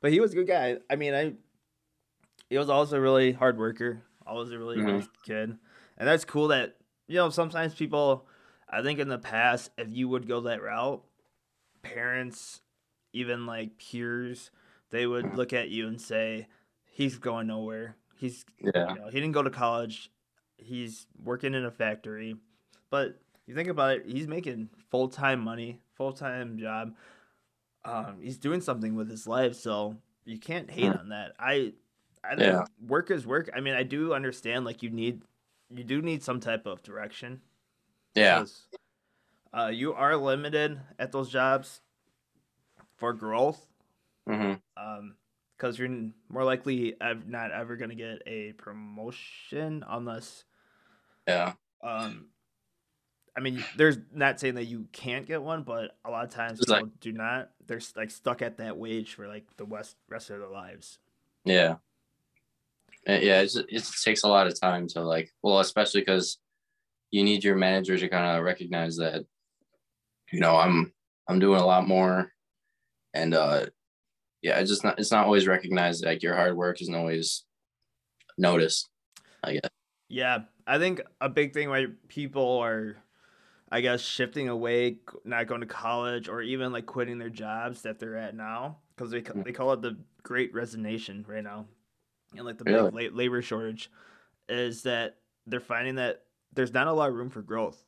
[0.00, 0.78] but he was a good guy.
[0.90, 1.34] I mean, I
[2.50, 4.02] he was also a really hard worker.
[4.26, 4.96] Always a really Mhm.
[4.98, 5.58] nice kid,
[5.96, 6.48] and that's cool.
[6.48, 8.26] That you know, sometimes people,
[8.68, 11.02] I think in the past, if you would go that route,
[11.82, 12.60] parents,
[13.12, 14.50] even like peers,
[14.90, 16.48] they would look at you and say,
[16.84, 17.96] "He's going nowhere.
[18.16, 18.92] He's Yeah.
[18.94, 20.10] you know, he didn't go to college.
[20.58, 22.36] He's working in a factory."
[22.90, 26.94] But you think about it, he's making full time money, full time job.
[27.88, 31.00] Um, he's doing something with his life, so you can't hate Mm.
[31.00, 31.32] on that.
[31.38, 31.72] I,
[32.22, 32.64] I think Yeah.
[32.86, 33.48] work is work.
[33.54, 35.22] I mean, I do understand like you need,
[35.70, 37.40] you do need some type of direction.
[38.14, 38.44] Yeah.
[39.56, 41.80] Uh, you are limited at those jobs
[42.96, 43.66] for growth.
[44.28, 44.54] Mm-hmm.
[44.76, 45.16] Um,
[45.56, 45.88] because you're
[46.28, 46.94] more likely
[47.26, 50.44] not ever gonna get a promotion unless
[51.26, 51.54] Yeah.
[51.82, 52.28] um
[53.38, 56.58] I mean there's not saying that you can't get one, but a lot of times
[56.58, 57.50] people do not.
[57.68, 60.98] They're like stuck at that wage for like the west rest of their lives.
[61.44, 61.76] Yeah.
[63.08, 63.42] Uh, Yeah.
[63.42, 66.38] It's, it takes a lot of time to like, well, especially because
[67.12, 69.24] you need your manager to kind of recognize that,
[70.32, 70.92] you know, I'm
[71.28, 72.32] I'm doing a lot more,
[73.14, 73.66] and uh,
[74.42, 76.04] yeah, it's just not it's not always recognized.
[76.04, 77.44] Like your hard work isn't always
[78.36, 78.88] noticed.
[79.44, 79.70] I guess.
[80.08, 82.96] Yeah, I think a big thing why people are,
[83.70, 87.98] I guess, shifting away, not going to college, or even like quitting their jobs that
[87.98, 89.44] they're at now, because they Mm.
[89.44, 91.66] they call it the Great Resignation right now,
[92.34, 92.90] and like the Really?
[92.90, 93.90] big la- labor shortage,
[94.48, 96.24] is that they're finding that
[96.54, 97.84] there's not a lot of room for growth.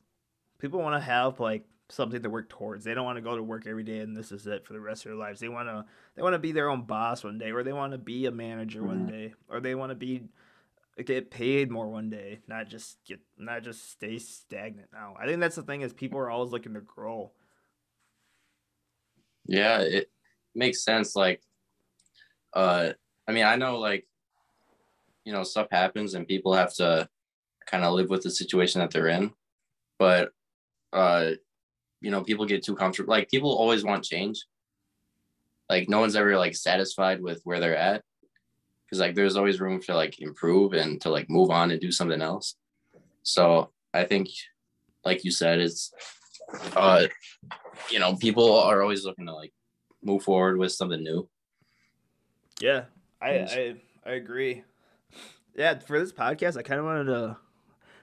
[0.59, 2.83] People want to have like something to work towards.
[2.85, 4.79] They don't want to go to work every day and this is it for the
[4.79, 5.39] rest of their lives.
[5.39, 5.83] They want to
[6.15, 8.31] they want to be their own boss one day, or they want to be a
[8.31, 9.09] manager one Mhm.
[9.09, 10.29] day, or they want to be
[10.97, 15.15] get paid more one day, not just get not just stay stagnant now.
[15.19, 17.31] I think that's the thing is people are always looking to grow.
[19.45, 20.11] Yeah, it
[20.53, 21.15] makes sense.
[21.15, 21.41] Like,
[22.53, 22.91] uh,
[23.27, 24.07] I mean, I know like,
[25.25, 27.07] you know, stuff happens and people have to
[27.65, 29.31] kind of live with the situation that they're in,
[29.97, 30.31] but,
[30.93, 31.31] uh,
[32.01, 33.11] you know, people get too comfortable.
[33.11, 34.45] Like, people always want change.
[35.69, 38.03] Like, no one's ever like satisfied with where they're at,
[38.91, 41.93] because like there's always room to like improve and to like move on and do
[41.93, 42.55] something else.
[43.23, 44.27] So I think,
[45.05, 45.93] like you said, it's,
[46.75, 47.07] uh,
[47.89, 49.53] you know, people are always looking to like
[50.03, 51.29] move forward with something new.
[52.59, 52.85] Yeah,
[53.21, 53.75] I I,
[54.05, 54.63] I agree.
[55.55, 57.37] Yeah, for this podcast, I kind of wanted to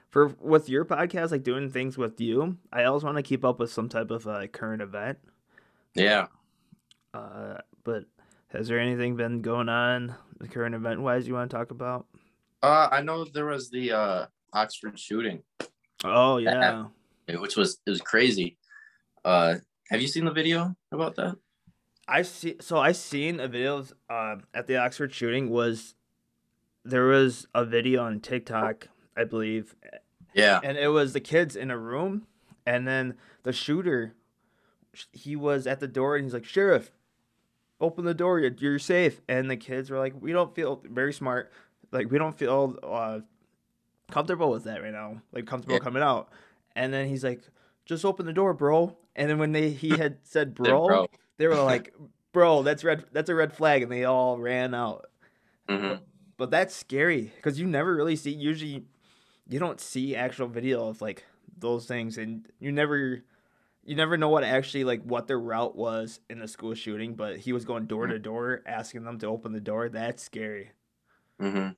[0.09, 2.57] for with your podcast, like doing things with you.
[2.73, 5.19] I always want to keep up with some type of uh, current event.
[5.93, 6.27] Yeah.
[7.13, 8.05] Uh, but
[8.47, 12.05] has there anything been going on, the current event wise, you want to talk about?
[12.61, 15.43] Uh, I know there was the uh, Oxford shooting,
[16.03, 16.85] Oh yeah.
[17.37, 18.57] which was it was crazy.
[19.23, 19.55] Uh,
[19.89, 21.35] have you seen the video about that?
[22.07, 22.55] I see.
[22.59, 25.49] So I seen a video uh, at the Oxford shooting.
[25.49, 25.95] Was
[26.83, 29.75] there was a video on TikTok, I believe,
[30.33, 30.59] Yeah.
[30.63, 32.25] and it was the kids in a room,
[32.65, 34.15] and then the shooter,
[35.11, 36.91] he was at the door, and he's like, "Sheriff,
[37.81, 38.39] open the door.
[38.39, 41.51] You're, you're safe." And the kids were like, "We don't feel very smart.
[41.91, 43.19] Like we don't feel uh,
[44.11, 45.21] comfortable with that right now.
[45.31, 45.83] Like comfortable Yeah.
[45.83, 46.29] coming out."
[46.75, 47.41] And then he's like,
[47.85, 51.07] "Just open the door, bro." And then when they he had said, Said, "Bro,"
[51.37, 51.93] they were like,
[52.33, 53.05] "Bro, that's red.
[53.11, 55.05] That's a red flag," and they all ran out.
[55.67, 56.01] Mhm.
[56.37, 58.31] But that's scary because you never really see.
[58.31, 58.85] Usually,
[59.47, 61.25] you don't see actual video of like
[61.57, 63.23] those things, and you never,
[63.89, 67.15] you never know what actually like what their route was in the school shooting.
[67.15, 69.89] But he was going door to door, asking them to open the door.
[69.89, 70.71] That's scary.
[71.41, 71.75] Mhm.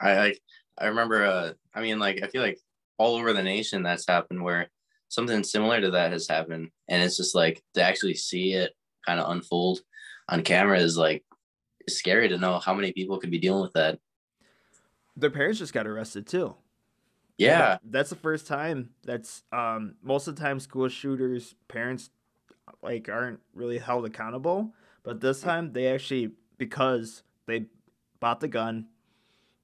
[0.00, 0.40] I like.
[0.78, 1.24] I remember.
[1.24, 2.58] Uh, I mean, like, I feel like
[2.96, 4.70] all over the nation that's happened where
[5.08, 8.72] something similar to that has happened, and it's just like to actually see it
[9.04, 9.80] kind of unfold
[10.30, 11.22] on camera is like
[11.80, 13.98] it's scary to know how many people could be dealing with that.
[15.16, 16.56] Their parents just got arrested too.
[17.38, 17.58] Yeah.
[17.58, 18.90] That- that's the first time.
[19.04, 22.10] That's um most of the time school shooters parents
[22.82, 27.66] like aren't really held accountable, but this time they actually because they
[28.20, 28.88] bought the gun,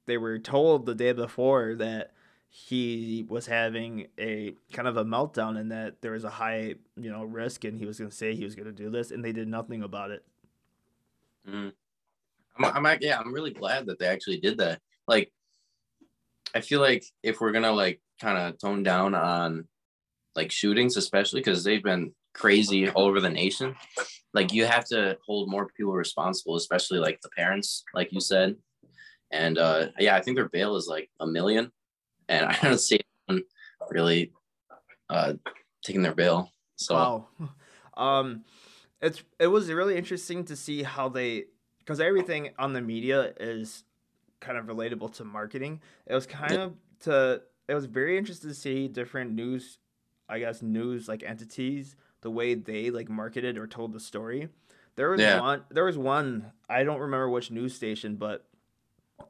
[0.07, 2.13] they were told the day before that
[2.51, 7.11] he was having a kind of a meltdown and that there was a high, you
[7.11, 9.25] know, risk and he was going to say he was going to do this and
[9.25, 10.25] they did nothing about it.
[11.49, 11.73] Mhm.
[12.59, 14.81] I'm, I'm yeah, I'm really glad that they actually did that.
[15.09, 15.33] Like,
[16.55, 19.69] I feel like if we're gonna like kind of tone down on
[20.37, 23.75] like shootings, especially because they've been crazy all over the nation,
[24.35, 28.57] like you have to hold more people responsible, especially like the parents, like you said.
[29.31, 31.71] And uh, yeah, I think their bail is like a million,
[32.29, 33.45] and I don't see anyone
[33.91, 34.33] really
[35.09, 35.35] uh,
[35.85, 36.51] taking their bail.
[36.77, 37.29] So Wow.
[37.95, 38.45] Um,
[39.01, 41.45] it's it was really interesting to see how they
[41.79, 43.85] because everything on the media is
[44.43, 45.81] kind of relatable to marketing.
[46.07, 49.79] It was kind of to it was very interesting to see different news,
[50.29, 54.49] I guess news like entities the way they like marketed or told the story.
[54.97, 55.41] There was Yeah.
[55.41, 55.65] one.
[55.71, 56.53] There was one.
[56.69, 58.47] I don't remember which news station, but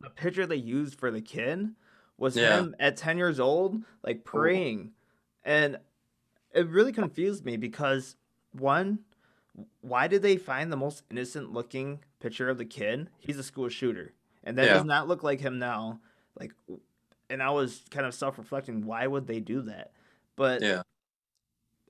[0.00, 1.74] the picture they used for the kid
[2.18, 2.58] was Yeah.
[2.58, 4.22] him at ten years old, like oh.
[4.24, 4.92] praying,
[5.44, 5.78] and
[6.52, 8.16] it really confused me because
[8.52, 8.98] one,
[9.80, 13.08] why did they find the most innocent looking picture of the kid?
[13.18, 14.12] He's a school shooter,
[14.44, 14.74] and that Yeah.
[14.74, 16.00] does not look like him now.
[16.38, 16.52] Like,
[17.30, 18.84] and I was kind of self reflecting.
[18.84, 19.92] Why would they do that?
[20.36, 20.82] But Yeah.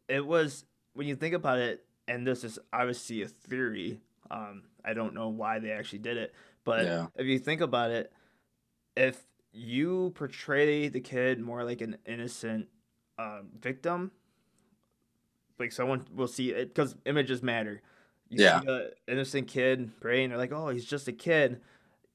[0.09, 0.65] it was
[0.95, 4.01] when you think about it, and this is obviously a theory.
[4.31, 6.35] Um, I don't know why they actually did it,
[6.65, 7.07] but Yeah.
[7.17, 8.13] if you think about it,
[8.97, 9.23] if
[9.53, 12.69] you portray the kid more like an innocent
[13.19, 14.11] um, victim,
[15.59, 17.83] like someone will see it because images matter.
[18.29, 18.61] You Yeah.
[18.61, 21.61] see an innocent kid praying, they're like, "Oh, he's just a kid,"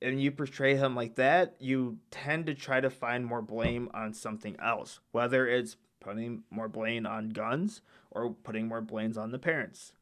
[0.02, 1.56] and you portray him like that.
[1.60, 6.68] You tend to try to find more blame on something else, whether it's putting more
[6.68, 9.94] blame on guns or putting more blames on the parents.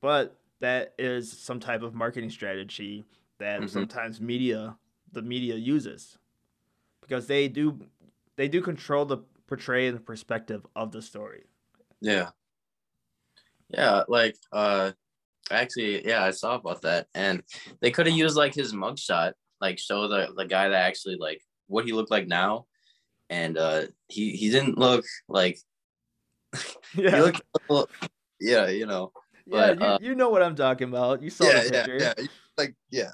[0.00, 3.04] But that is some type of marketing strategy
[3.38, 3.68] that Mhm.
[3.68, 4.78] sometimes media
[5.12, 6.18] the media uses
[7.00, 7.78] because they do
[8.36, 11.44] they do control the portray and the perspective of the story.
[12.00, 12.30] Yeah.
[13.68, 14.92] Yeah, like uh
[15.50, 17.06] actually yeah, I saw about that.
[17.14, 17.42] And
[17.80, 21.40] they could have used like his mugshot, like show the the guy that actually like
[21.66, 22.66] what he looked like now.
[23.30, 25.58] And uh he he didn't look like
[26.92, 27.88] he Yeah, looked a little,
[28.40, 29.12] yeah, you know.
[29.46, 31.22] yeah, you, uh, you know what I'm talking about.
[31.22, 32.26] You saw yeah, the yeah, yeah.
[32.56, 33.10] Like yeah.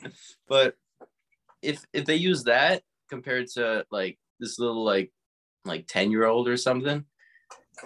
[0.48, 0.74] but
[1.62, 5.12] if if they use that compared to like this little like
[5.64, 7.04] like 10 year old or something,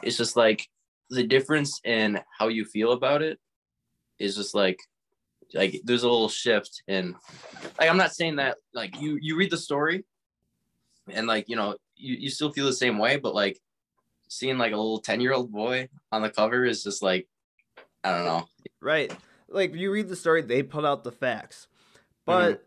[0.03, 0.67] it's just like
[1.11, 3.39] the difference in how you feel about it
[4.19, 4.79] is just like
[5.55, 7.15] like there's a little shift and
[7.79, 10.05] like I'm not saying that like you you read the story
[11.11, 13.59] and like you know you, you still feel the same way, but like
[14.29, 17.27] seeing like a little 10 year old boy on the cover is just like
[18.05, 18.47] I don't know.
[18.81, 19.13] Right.
[19.49, 21.69] Like you read the story, they put out the facts.
[22.27, 22.63] But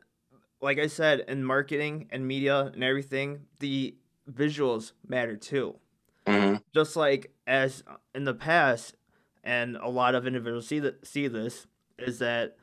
[0.59, 3.95] like I said, in marketing and media and everything, the
[4.29, 5.77] visuals matter too.
[6.25, 6.61] Mhm.
[6.73, 7.83] Just like as
[8.15, 8.95] in the past,
[9.43, 11.67] and a lot of individuals see that see this
[11.97, 12.57] is that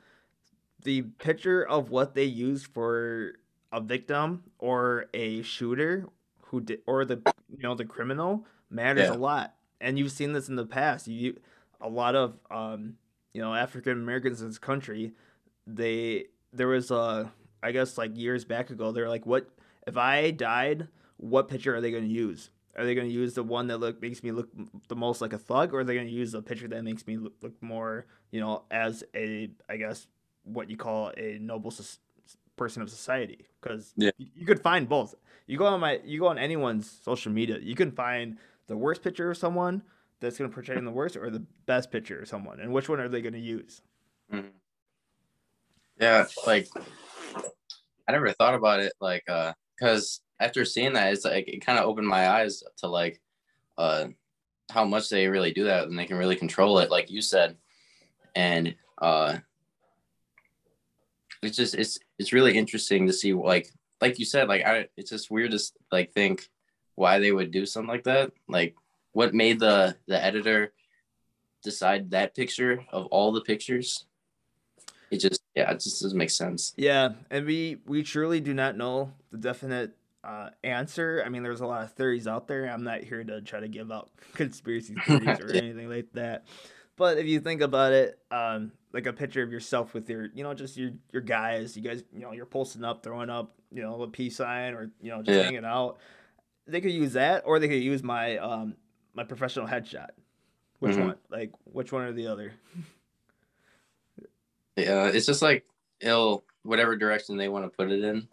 [0.83, 3.33] the picture of what they use for
[3.71, 6.07] a victim or a shooter
[6.43, 9.15] who did or the you know the criminal matters Yeah.
[9.15, 9.55] a lot.
[9.81, 11.07] And you've seen this in the past.
[11.07, 11.37] You
[11.81, 12.95] a lot of um
[13.33, 15.13] you know African Americans in this country,
[15.67, 17.31] they there was a
[17.61, 19.49] I guess like years back ago they're like what
[19.87, 20.87] if I died,
[21.17, 22.49] what picture are they going to use?
[22.77, 24.49] Are they going to use the one that look makes me look
[24.87, 27.05] the most like a thug, or are they going to use a picture that makes
[27.07, 30.07] me look, look more, you know, as a, I guess,
[30.43, 31.99] what you call a noble soc-
[32.55, 33.47] person of society?
[33.61, 34.11] Because Yeah.
[34.17, 35.15] you, you could find both.
[35.47, 38.37] You go on my, you go on anyone's social media, you can find
[38.67, 39.81] the worst picture of someone
[40.19, 42.87] that's going to portray them the worst, or the best picture of someone, and which
[42.87, 43.81] one are they going to use?
[44.31, 44.51] Mhm.
[45.99, 46.67] Yeah, like
[48.07, 51.79] I never thought about it like uh because after seeing that it's like it kind
[51.79, 53.21] of opened my eyes to like
[53.77, 54.07] uh
[54.71, 57.57] how much they really do that and they can really control it like you said.
[58.35, 59.37] And uh
[61.41, 63.69] it's just it's it's really interesting to see like
[64.01, 65.59] like you said like I it's just weird to
[65.91, 66.49] like think
[66.95, 68.31] why they would do something like that.
[68.47, 68.75] Like
[69.13, 70.73] what made the the editor
[71.63, 74.05] decide that picture of all the pictures?
[75.11, 76.73] It just yeah it just doesn't make sense.
[76.77, 79.95] Yeah, and we we truly do not know the definite
[80.29, 81.23] uh, answer.
[81.25, 82.65] I mean, there's a lot of theories out there.
[82.65, 86.45] I'm not here to try to give out conspiracy theories or anything like that.
[86.97, 90.43] But if you think about it, um, like a picture of yourself with your, you
[90.43, 93.81] know, just your your guys, you guys, you know, you're posting up, throwing up, you
[93.81, 95.45] know, a peace sign, or you know, just Yeah.
[95.45, 95.97] hanging out.
[96.67, 98.75] They could use that, or they could use my um
[99.13, 100.09] my professional headshot.
[100.79, 101.01] Which Mhm.
[101.05, 101.15] one?
[101.29, 102.53] Like which one or the other?
[104.75, 105.65] yeah it's just like
[105.99, 108.27] it'll whatever direction they want to put it in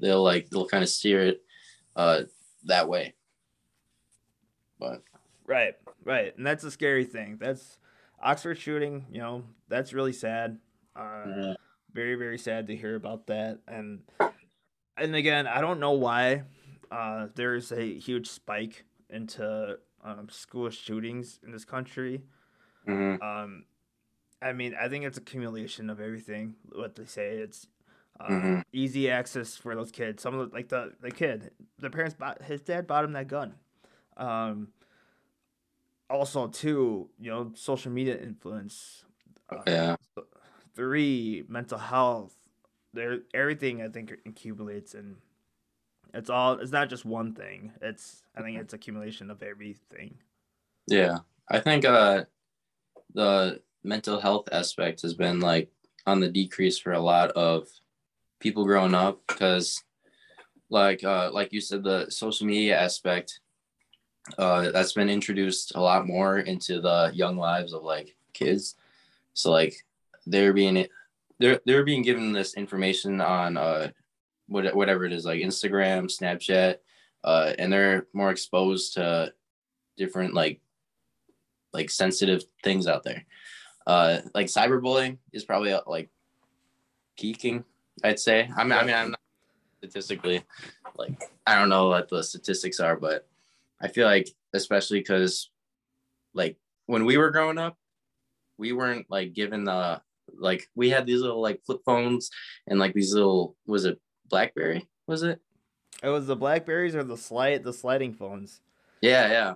[0.00, 1.42] they'll like they'll kind of steer it
[1.96, 2.22] uh
[2.64, 3.14] that way
[4.78, 5.02] but
[5.46, 5.74] Right,
[6.04, 7.38] right, and that's a scary thing.
[7.40, 7.78] That's
[8.20, 9.06] Oxford shooting.
[9.10, 10.58] You know, that's really sad.
[10.96, 11.54] Uh, yeah.
[11.92, 13.60] very, very sad to hear about that.
[13.68, 14.00] And
[14.96, 16.42] and again, I don't know why
[16.90, 22.22] uh, there's a huge spike into um, school shootings in this country.
[22.88, 23.22] Mhm.
[23.22, 23.64] Um,
[24.42, 26.56] I mean, I think it's accumulation of everything.
[26.72, 27.68] What they say, it's
[28.20, 28.64] uh, Mhm.
[28.72, 30.22] easy access for those kids.
[30.22, 33.28] Some of the, like the the kid, the parents bought his dad bought him that
[33.28, 33.54] gun.
[34.16, 34.68] Um,
[36.08, 39.04] also, too, you know, social media influence.
[39.50, 39.96] Uh, yeah
[40.76, 42.36] three, mental health.
[42.92, 45.16] There, everything I think accumulates, and
[46.14, 46.54] it's all.
[46.54, 47.72] It's not just one thing.
[47.82, 50.18] It's I think it's accumulation of everything.
[50.86, 51.18] Yeah,
[51.50, 52.24] I think uh,
[53.12, 55.70] the mental health aspect has been like
[56.06, 57.68] on the decrease for a lot of
[58.40, 59.82] people growing up because
[60.68, 63.40] like uh like you said the social media aspect
[64.38, 68.74] uh that's been introduced a lot more into the young lives of like kids.
[69.34, 69.74] So like
[70.26, 70.86] they're being
[71.38, 73.90] they're they're being given this information on uh
[74.48, 76.76] what, whatever it is like instagram snapchat
[77.24, 79.32] uh and they're more exposed to
[79.96, 80.60] different like
[81.72, 83.24] like sensitive things out there.
[83.86, 86.10] Uh like cyberbullying is probably like
[87.16, 87.64] peaking
[88.04, 88.48] i'd say.
[88.56, 89.20] I mean i mean i'm not
[89.78, 90.42] statistically
[90.96, 93.26] like i don't know what the statistics are but
[93.80, 95.50] i feel like especially because
[96.34, 97.76] like when we were growing up
[98.58, 100.00] we weren't like given the
[100.38, 102.30] like we had these little like flip phones
[102.66, 104.88] and like these little was it blackberry?
[105.06, 105.40] Was it?
[106.02, 108.60] It was the Blackberries or the slide the sliding phones.
[109.00, 109.54] yeah yeah.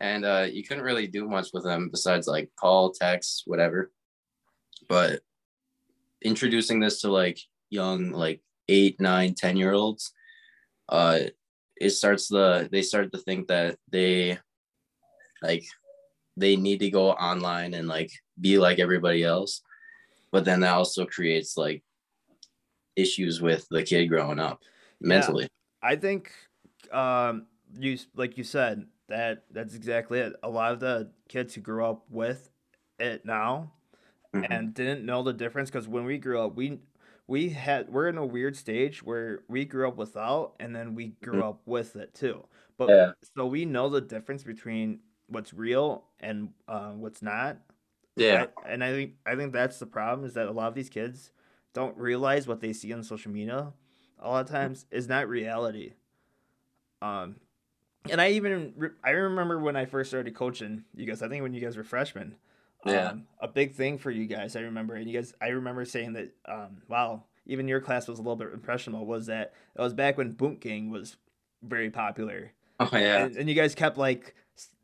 [0.00, 3.90] And uh you couldn't really do much with them besides like call text whatever.
[4.88, 5.20] But
[6.22, 7.38] introducing this to like
[7.70, 10.12] young like eight nine ten year olds
[10.88, 11.20] uh
[11.76, 14.38] it starts the they start to think that they
[15.42, 15.64] like
[16.36, 18.10] they need to go online and like
[18.40, 19.62] be like everybody else
[20.30, 21.82] but then that also creates like
[22.96, 24.62] issues with the kid growing up
[25.00, 25.48] mentally
[25.82, 26.32] I think
[26.92, 27.46] um
[27.78, 30.34] you like you said that that's exactly it.
[30.42, 32.50] A lot of the kids who grew up with
[32.98, 33.72] it now
[34.34, 34.46] Mhm.
[34.50, 36.80] and didn't know the difference because when we grew up, we
[37.28, 41.08] we had we're in a weird stage where we grew up without and then we
[41.22, 41.48] grew Mhm.
[41.50, 42.44] up with it too.
[42.76, 43.12] But Yeah.
[43.36, 47.58] so we know the difference between what's real and uh, what's not.
[48.16, 50.74] yeah I, and I think I think that's the problem is that a lot of
[50.74, 51.30] these kids
[51.74, 53.72] don't realize what they see on social media
[54.18, 55.92] a lot of times is not reality.
[57.02, 57.36] Um,
[58.10, 61.22] and I even re- I remember when I first started coaching you guys.
[61.22, 62.36] I think when you guys were freshmen.
[62.84, 63.08] Yeah.
[63.08, 66.12] Um, a big thing for you guys, I remember, and you guys, I remember saying
[66.14, 69.04] that, um, wow, even your class was a little bit impressionable.
[69.04, 71.16] Was that it was back when Gang was
[71.62, 74.34] very popular, oh yeah and, and you guys kept like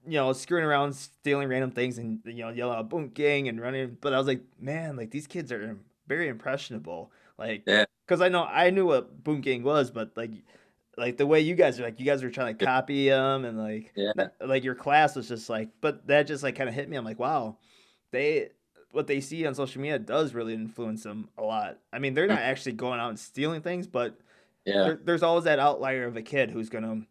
[0.07, 3.97] you know screwing around stealing random things and you know yelling out gang and running
[4.01, 7.85] but i was like man like these kids are very impressionable like Yeah.
[8.07, 10.33] because i know i knew what Boonk Gang was but like
[10.97, 13.59] like the way you guys are like you guys were trying to copy them and
[13.59, 14.13] like Yeah.
[14.45, 17.05] like your class was just like but that just like kind of hit me i'm
[17.05, 17.57] like wow
[18.15, 18.51] they
[18.93, 21.79] what they see on social media does really influence them a lot.
[21.93, 24.17] I mean they're not actually going out and stealing things but
[24.65, 24.85] yeah.
[24.85, 27.03] there, there's always that outlier of a kid who's gonna,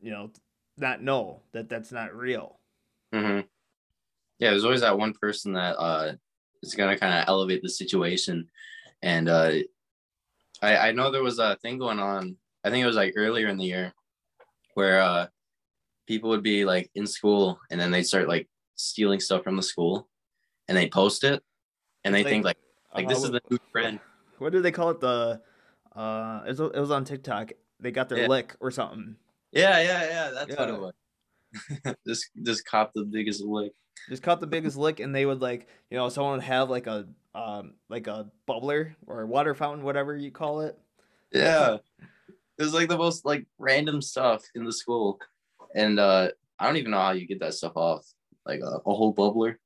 [0.00, 0.30] you know,
[0.76, 2.58] not know that that's not real.
[3.12, 3.40] hmm
[4.38, 6.12] Yeah, there's always that one person that uh
[6.62, 8.48] is gonna kind of elevate the situation,
[9.02, 9.52] and uh,
[10.62, 12.36] I I know there was a thing going on.
[12.64, 13.92] I think it was like earlier in the year,
[14.74, 15.26] where uh
[16.06, 19.62] people would be like in school and then they'd start like stealing stuff from the
[19.62, 20.08] school,
[20.68, 21.42] and they post it,
[22.04, 22.58] and they Like- think like
[22.94, 24.00] like this Uh, is the new trend.
[24.38, 25.00] What do they call it?
[25.00, 25.42] The,
[25.96, 27.52] uh, it was, it was on TikTok.
[27.80, 28.28] They got their Yeah.
[28.28, 29.16] lick or something.
[29.50, 30.30] Yeah, yeah, yeah.
[30.30, 30.74] That's what Yeah.
[30.74, 30.94] it was.
[32.06, 33.72] just just cop the biggest lick.
[34.08, 36.86] Just caught the biggest lick, and they would like, you know, someone would have like
[36.86, 40.78] a, um, like a bubbler or a water fountain, whatever you call it.
[41.32, 41.78] Yeah.
[42.56, 45.18] It was like the most like random stuff in the school.
[45.74, 46.30] And uh
[46.60, 48.06] I don't even know how you get that stuff off.
[48.46, 49.56] Like a, a whole bubbler.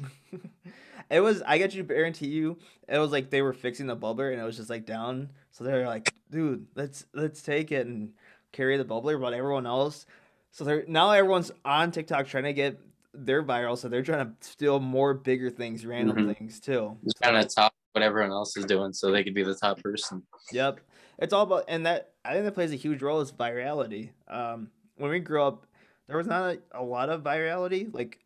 [1.10, 4.32] it was I get you guarantee you it was like they were fixing the bubbler
[4.32, 5.30] and it was just like down.
[5.50, 8.12] So they're like, dude, let's let's take it and
[8.52, 10.06] carry the bubbler, but everyone else
[10.50, 12.80] so they're now everyone's on TikTok trying to get
[13.12, 16.36] their viral, so they're trying to steal more bigger things, random Mhm.
[16.36, 16.96] things too.
[17.04, 19.82] Just kind of top what everyone else is doing so they could be the top
[19.82, 20.22] person.
[20.52, 20.80] Yep.
[21.18, 24.10] It's all about and that I think that plays a huge role is virality.
[24.28, 25.66] Um when we grew up,
[26.06, 27.92] there was not a, a lot of virality.
[27.92, 28.18] Like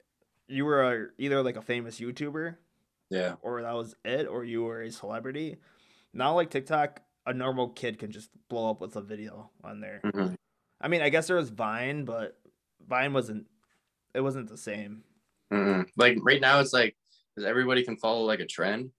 [0.51, 2.57] you were a, either like a famous YouTuber
[3.11, 3.37] Yeah.
[3.43, 5.57] or that was it, or you were a celebrity.
[6.13, 10.01] Now, like TikTok, a normal kid can just blow up with a video on there.
[10.05, 10.35] Mhm.
[10.81, 12.39] I mean, I guess there was Vine, but
[12.87, 13.47] Vine wasn't.
[14.15, 15.05] It wasn't the same.
[15.53, 15.89] Mhm.
[15.97, 16.97] Like right now it's like
[17.35, 18.91] because everybody can follow like a trend.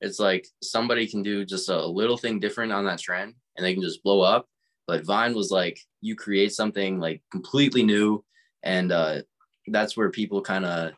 [0.00, 3.72] It's like somebody can do just a little thing different on that trend and they
[3.74, 4.46] can just blow up.
[4.86, 8.24] But Vine was like you create something like completely new
[8.62, 9.22] and uh
[9.68, 10.92] that's where people kind of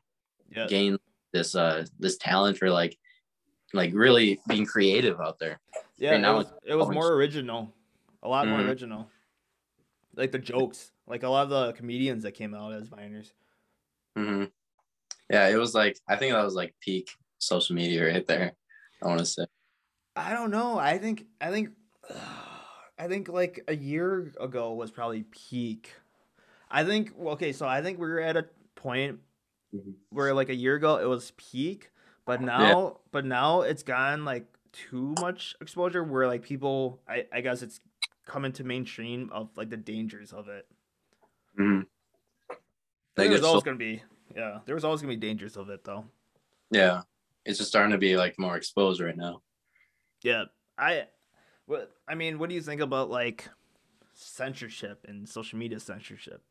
[0.51, 0.99] Yeah, gain
[1.33, 2.99] this uh this talent for like
[3.73, 5.61] like really being creative out there.
[5.99, 6.13] yeah.
[6.13, 7.73] right It now was, it was more original,
[8.23, 8.69] a lot more Mhm.
[8.69, 9.11] original.
[10.15, 13.33] Like the jokes, like a lot of the comedians that came out as Viners.
[14.17, 14.45] hmm
[15.29, 18.53] Yeah, it was like I think that was like peak social media right there.
[19.03, 19.47] I want to say.
[20.15, 20.79] I don't know.
[20.79, 21.71] I think I think
[22.99, 25.93] I think like a year ago was probably peak.
[26.71, 29.19] I think okay, so I think we were at a point
[29.75, 29.95] Mhm.
[30.11, 31.91] where like a year ago it was peak,
[32.25, 37.41] but now but now it's gotten like too much exposure where like people I, I
[37.41, 37.81] guess it's
[38.27, 40.67] coming to mainstream of like the dangers of it.
[41.59, 41.83] Mm-hmm.
[43.17, 44.03] Like There's always so- gonna be
[44.37, 46.05] yeah, there was always gonna be dangers of it though.
[46.71, 47.03] Yeah,
[47.45, 49.43] it's just starting to be like more exposed right now.
[50.23, 50.45] Yeah,
[50.77, 51.07] I,
[51.67, 53.49] what I mean, what do you think about like
[54.15, 56.43] censorship and social media censorship?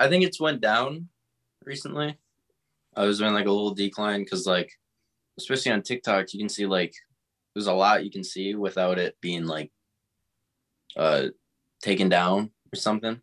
[0.00, 1.08] I think it's went down
[1.64, 2.16] recently.
[2.96, 4.72] I was in like a little decline because like,
[5.38, 6.94] especially on TikTok, you can see like
[7.54, 9.70] there's a lot you can see without it being like
[10.96, 11.26] uh
[11.82, 13.20] taken down or something.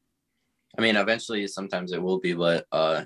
[0.77, 3.05] I mean, eventually sometimes it will be, but uh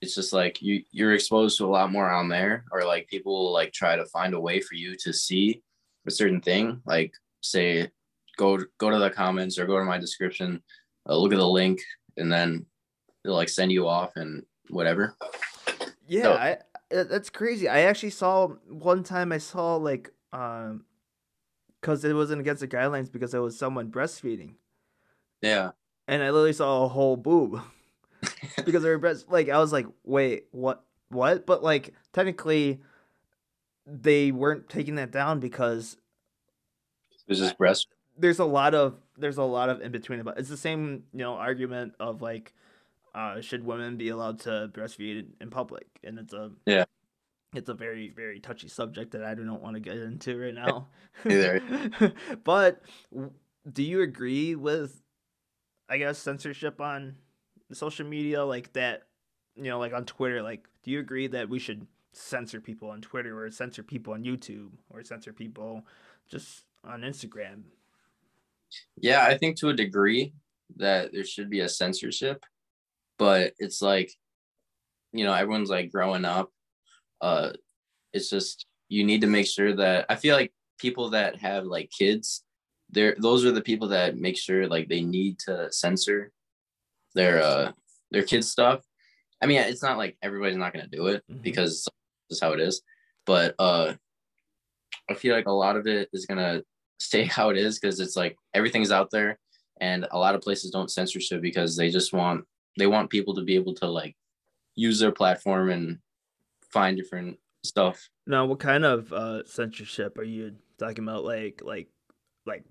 [0.00, 3.32] it's just like you you're exposed to a lot more on there or like people
[3.32, 5.60] will like try to find a way for you to see
[6.06, 7.90] a certain thing like say
[8.36, 10.62] go go to the comments or go to my description
[11.08, 11.80] uh, look at the link
[12.18, 12.66] and then
[13.24, 15.14] they'll like send you off and whatever
[16.06, 16.58] Yeah, So- I
[16.90, 17.68] that's crazy.
[17.68, 20.84] I actually saw one time I saw like um
[21.80, 24.54] because it wasn't against the guidelines because it was someone breastfeeding,
[25.42, 25.70] yeah
[26.08, 27.60] and I literally saw a whole boob
[28.64, 29.26] because they were breast.
[29.28, 30.84] Like I was like, wait, what?
[31.10, 31.46] What?
[31.46, 32.80] But like technically,
[33.86, 35.96] they weren't taking that down because
[37.28, 40.48] was just breast there's a lot of there's a lot of in between about it's
[40.48, 42.52] the same you know argument of like
[43.14, 46.84] uh should women be allowed to breastfeed in public and it's a Yeah.
[47.54, 50.54] it's a very very touchy subject that i do not want to get into right
[50.64, 50.88] now
[51.24, 51.60] Neither.
[52.44, 52.82] but
[53.72, 55.02] do you agree with
[55.88, 57.16] i guess censorship on
[57.72, 59.04] social media like that
[59.56, 63.00] you know like on twitter like do you agree that we should censor people on
[63.00, 65.84] twitter or censor people on youtube or censor people
[66.28, 67.62] just on instagram
[69.00, 70.32] yeah i think to a degree
[70.76, 72.44] that there should be a censorship
[73.18, 74.12] but it's like
[75.12, 76.50] you know everyone's like growing up
[77.20, 77.50] uh
[78.12, 81.90] it's just you need to make sure that i feel like people that have like
[81.90, 82.44] kids
[82.90, 86.30] they're those are the people that make sure like they need to censor
[87.14, 87.72] their uh
[88.10, 88.80] their kids stuff
[89.42, 91.42] i mean it's not like everybody's not going to do it Mhm.
[91.42, 91.84] because
[92.28, 92.82] this is how it is
[93.26, 93.94] but uh
[95.10, 96.38] i feel like a lot of it is going
[96.98, 99.38] stay how it is because it's like everything's out there
[99.80, 102.44] and a lot of places don't censorship because they just want
[102.76, 104.16] they want people to be able to like
[104.74, 105.98] use their platform and
[106.72, 111.24] find different stuff Now, what kind of uh, censorship are you talking about?
[111.24, 111.88] Like, like,
[112.46, 112.64] like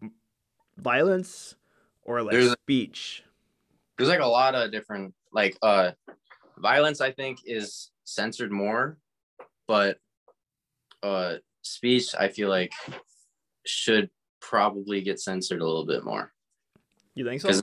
[0.77, 1.55] violence
[2.03, 3.23] or like There's- speech?
[3.97, 5.91] there's like a lot of different like uh
[6.59, 8.97] violence i think is censored more
[9.67, 9.97] but
[11.03, 12.71] uh speech i feel like
[13.65, 16.31] should probably get censored a little bit more
[17.15, 17.61] You think so?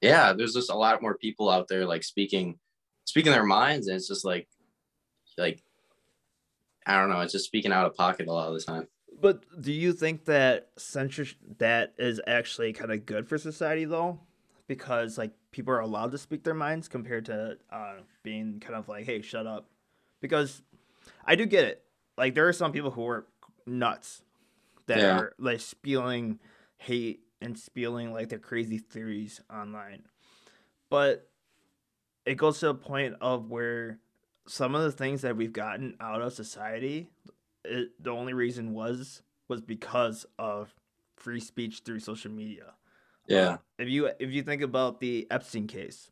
[0.00, 2.58] yeah there's just a lot more people out there like speaking
[3.04, 4.48] speaking their minds and it's just like
[5.38, 5.62] like
[6.86, 8.86] i don't know it's just speaking out of pocket a lot of the time
[9.20, 14.18] But do you think that censorship that is actually kind of good for society though?
[14.66, 18.88] Because like people are allowed to speak their minds compared to uh, being kind of
[18.88, 19.66] like, hey, shut up.
[20.20, 20.62] Because
[21.24, 21.84] I do get it.
[22.18, 23.26] Like there are some people who are
[23.66, 24.22] nuts
[24.86, 25.10] that Yeah.
[25.10, 26.40] are like spewing
[26.78, 30.04] hate and spewing like their crazy theories online.
[30.90, 31.30] But
[32.26, 33.98] it goes to a point of where
[34.46, 37.08] some of the things that we've gotten out of society
[37.64, 40.74] it, the only reason was was because of
[41.16, 42.74] free speech through social media.
[43.26, 46.10] yeah Um, if you if you think about the Epstein case,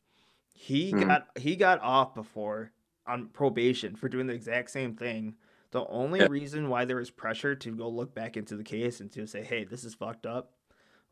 [0.52, 1.08] he Mhm.
[1.08, 2.72] got he got off before
[3.06, 5.37] on probation for doing the exact same thing.
[5.72, 6.28] The only Yeah.
[6.30, 9.42] reason why there was pressure to go look back into the case and to say,
[9.42, 10.52] "Hey, this is fucked up,"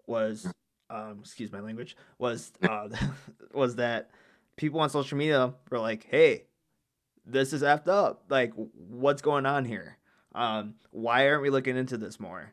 [0.07, 0.46] was
[0.90, 2.88] um, excuse my language was uh,
[3.55, 4.11] was that
[4.57, 6.44] people on social media were like, "Hey,
[7.27, 8.25] this is effed up.
[8.29, 9.96] Like, what's going on here?
[10.35, 12.53] Um, why aren't we looking into this more?"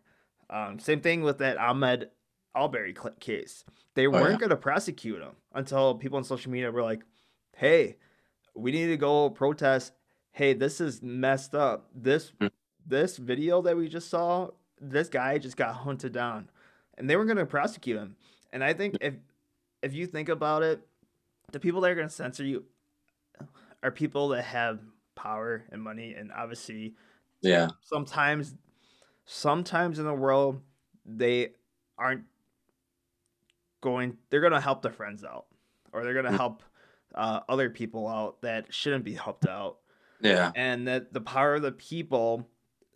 [0.50, 2.10] Um, same thing with that Ahmaud
[2.56, 3.66] Arbery cl- case.
[3.96, 4.38] They weren't Oh, yeah.
[4.38, 7.04] going to prosecute him until people on social media were like,
[7.56, 7.98] "Hey,
[8.56, 9.94] we need to go protest.
[10.38, 11.90] Hey, this is messed up.
[11.96, 12.52] This Mm.
[12.86, 16.52] this video that we just saw, this guy just got hunted down."
[16.96, 18.16] And they were going to prosecute him.
[18.54, 19.16] And I think if
[19.82, 20.88] if you think about it,
[21.52, 22.66] the people that are going to censor you
[23.82, 24.80] are people that have
[25.16, 26.94] power and money and obviously
[27.42, 28.54] yeah sometimes
[29.26, 30.62] sometimes in the world
[31.06, 31.54] they
[31.98, 32.26] aren't
[33.82, 35.48] going they're going to help their friends out
[35.94, 36.38] or they're going to Mm.
[36.38, 36.64] help
[37.16, 39.80] uh, other people out that shouldn't be helped out
[40.22, 42.48] yeah and that the power of the people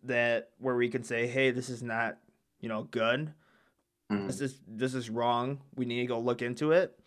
[0.03, 2.17] that where we can say, hey, this is not,
[2.60, 3.34] you know, good.
[4.12, 4.27] Mhm.
[4.27, 5.62] This is this is wrong.
[5.75, 6.97] We need to go look into it.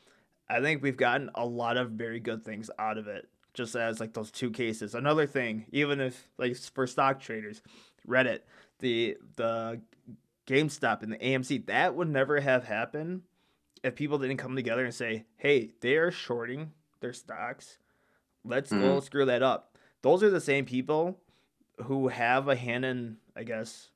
[0.49, 3.29] I think we've gotten a lot of very good things out of it.
[3.55, 4.95] Just as like those two cases.
[4.95, 7.63] Another thing, even if like for stock traders,
[8.07, 8.41] Reddit,
[8.81, 9.81] the the
[10.47, 13.23] GameStop and the AMC, that would never have happened
[13.83, 17.79] if people didn't come together and say, "Hey, they are shorting their stocks.
[18.45, 19.74] Let's go screw that up."
[20.05, 21.19] Those are the same people
[21.85, 23.91] who have a hand in, I guess,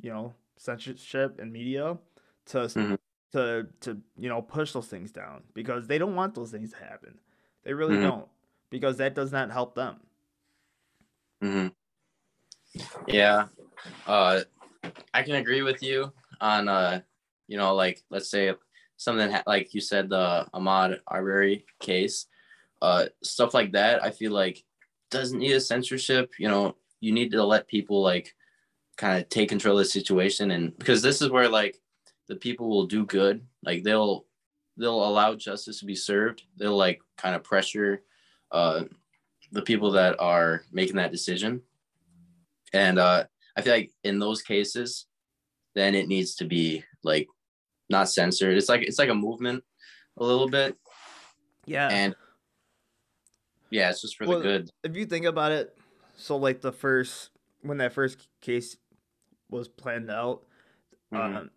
[0.00, 1.98] you know, censorship and media
[2.46, 2.98] to Mhm.
[3.32, 6.78] to to you know push those things down because they don't want those things to
[6.78, 7.20] happen.
[7.64, 8.02] They really Mhm.
[8.02, 8.28] don't
[8.70, 10.00] because that does not help them.
[11.42, 11.68] hmm
[13.06, 13.48] Yeah.
[14.06, 14.42] Uh,
[15.14, 17.02] I can agree with you on, uh,
[17.48, 18.54] you know, like, let's say
[18.96, 22.26] something ha- like you said, the Ahmaud Arbery case,
[22.82, 24.04] uh, stuff like that.
[24.04, 24.64] I feel like
[25.14, 26.32] doesn't need a censorship.
[26.38, 28.34] You know, you need to let people like
[28.96, 30.50] kind of take control of the situation.
[30.50, 31.80] And because this is where like
[32.28, 34.26] the people will do good, like they'll,
[34.76, 36.42] they'll allow justice to be served.
[36.56, 38.02] They'll like kind of pressure,
[38.50, 38.84] uh,
[39.52, 41.62] the people that are making that decision
[42.72, 43.24] and uh,
[43.56, 45.06] I feel like in those cases,
[45.76, 47.28] then it needs to be like
[47.88, 48.56] not censored.
[48.56, 49.62] It's like it's like a movement
[50.16, 50.76] a little bit,
[51.66, 51.88] Yeah.
[51.88, 52.16] and
[53.74, 54.70] yeah, it's just for Well, the good.
[54.84, 55.76] if you think about it,
[56.16, 57.30] so like the first
[57.62, 58.76] when that first case
[59.50, 60.46] was planned out,
[61.12, 61.36] Mhm.
[61.38, 61.50] um,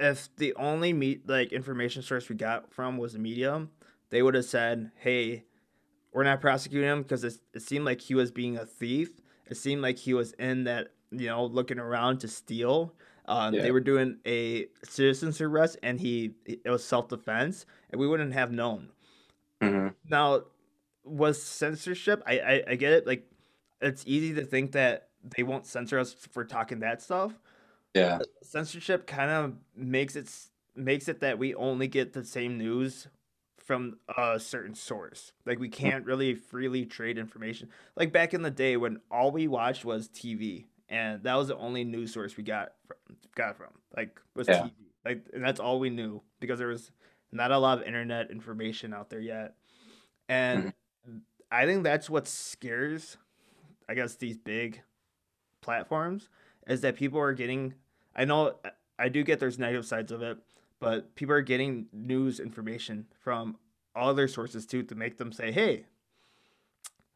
[0.00, 3.68] if the only meet like information source we got from was the media,
[4.10, 5.44] they would have said, "Hey,
[6.12, 9.20] we're not prosecuting him because it, it seemed like he was being a thief.
[9.46, 12.94] It seemed like he was in that you know looking around to steal."
[13.26, 13.62] Um, Yeah.
[13.62, 18.34] They were doing a citizen's arrest, and he it was self defense, and we wouldn't
[18.34, 18.90] have known.
[19.60, 19.94] Mhm.
[20.08, 20.44] Now,
[21.10, 22.22] was censorship?
[22.26, 23.06] I, I I get it.
[23.06, 23.26] Like,
[23.80, 27.32] it's easy to think that they won't censor us for talking that stuff.
[27.94, 30.30] Yeah, Censorship kind of makes it
[30.76, 33.08] makes it that we only get the same news
[33.58, 35.32] from a certain source.
[35.46, 35.72] Like, we hmm.
[35.72, 37.68] can't really freely trade information.
[37.96, 41.56] Like back in the day when all we watched was TV, and that was the
[41.56, 43.68] only news source we got from, got from.
[43.96, 44.62] Like, was Yeah.
[44.62, 44.72] TV.
[45.04, 46.90] Like, and that's all we knew because there was
[47.32, 49.54] not a lot of internet information out there yet.
[50.28, 50.68] And mm-hmm.
[51.50, 53.16] I think that's what scares,
[53.88, 54.82] I guess, these big
[55.60, 56.28] platforms
[56.66, 57.74] is that people are getting.
[58.14, 58.56] I know
[58.98, 60.38] I do get there's negative sides of it,
[60.78, 63.56] but people are getting news information from
[63.96, 65.86] other sources too to make them say, "Hey,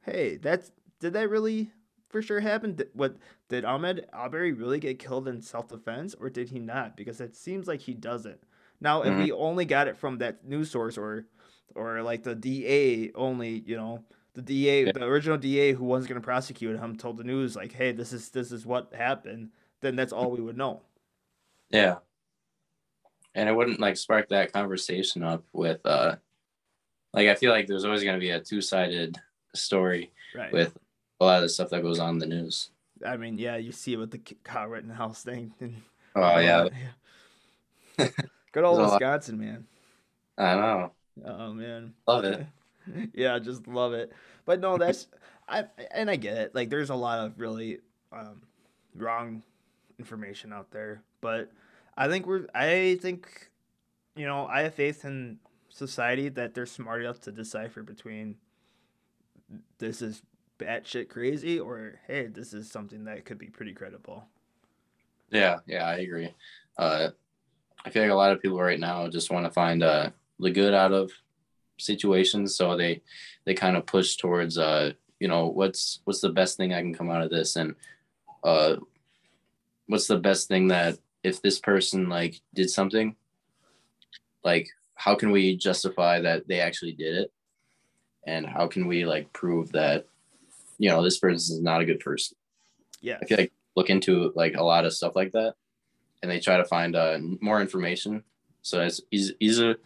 [0.02, 1.70] hey, that's did that really
[2.08, 2.74] for sure happen?
[2.76, 3.16] Did, what
[3.48, 6.96] did Ahmaud Arbery really get killed in self defense, or did he not?
[6.96, 8.40] Because it seems like he doesn't.
[8.80, 9.18] Now, if Mhm.
[9.18, 11.26] we only got it from that news source, or
[11.74, 14.92] or like the DA only, you know, the DA, Yeah.
[14.92, 18.12] the original DA who wasn't going to prosecute him, told the news like, "Hey, this
[18.12, 20.82] is this is what happened." Then that's all we would know.
[21.70, 21.96] yeah,
[23.34, 26.16] and it wouldn't like spark that conversation up with uh,
[27.12, 29.18] like I feel like there's always gonna be a two sided
[29.54, 30.52] story Right.
[30.52, 30.76] with
[31.20, 32.70] a lot of the stuff that goes on in the news.
[33.06, 35.52] I mean, yeah, you see it with the Kyle Rittenhouse thing.
[35.60, 35.82] and-
[36.16, 36.68] Oh yeah,
[38.52, 39.66] Good old lot- Wisconsin, man.
[40.38, 40.92] I know,
[41.24, 41.94] Oh man.
[42.06, 42.46] love it.
[43.14, 44.12] yeah, just love it.
[44.44, 45.08] But no, that's
[45.48, 46.54] I and I get it.
[46.54, 47.78] Like there's a lot of really
[48.12, 48.42] um
[48.94, 49.42] wrong
[49.98, 51.50] information out there, but
[51.96, 53.50] I think we're I think
[54.16, 58.36] you know, I have faith in society that they're smart enough to decipher between
[59.78, 60.22] this is
[60.58, 64.26] batshit crazy or hey, this is something that could be pretty credible.
[65.30, 66.32] Yeah, yeah, I agree.
[66.78, 67.08] Uh,
[67.84, 70.50] I feel like a lot of people right now just want to find uh, the
[70.50, 71.10] good out of
[71.78, 73.02] situations, so they
[73.44, 76.94] they kind of push towards uh, you know what's what's the best thing I can
[76.94, 77.74] come out of this, and
[78.42, 78.76] uh,
[79.86, 83.16] what's the best thing that if this person like did something,
[84.44, 87.32] like how can we justify that they actually did it,
[88.26, 90.06] and how can we like prove that
[90.78, 92.36] you know this person is not a good person.
[93.00, 93.18] Yeah.
[93.20, 95.54] I feel like look into like a lot of stuff like that,
[96.22, 98.22] and they try to find uh, more information,
[98.62, 99.76] so it's easy, easier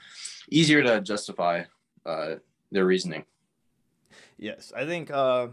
[0.51, 1.65] easier to justify
[2.09, 2.37] uh,
[2.73, 3.25] their reasoning.
[4.39, 5.49] Yes, I think uh,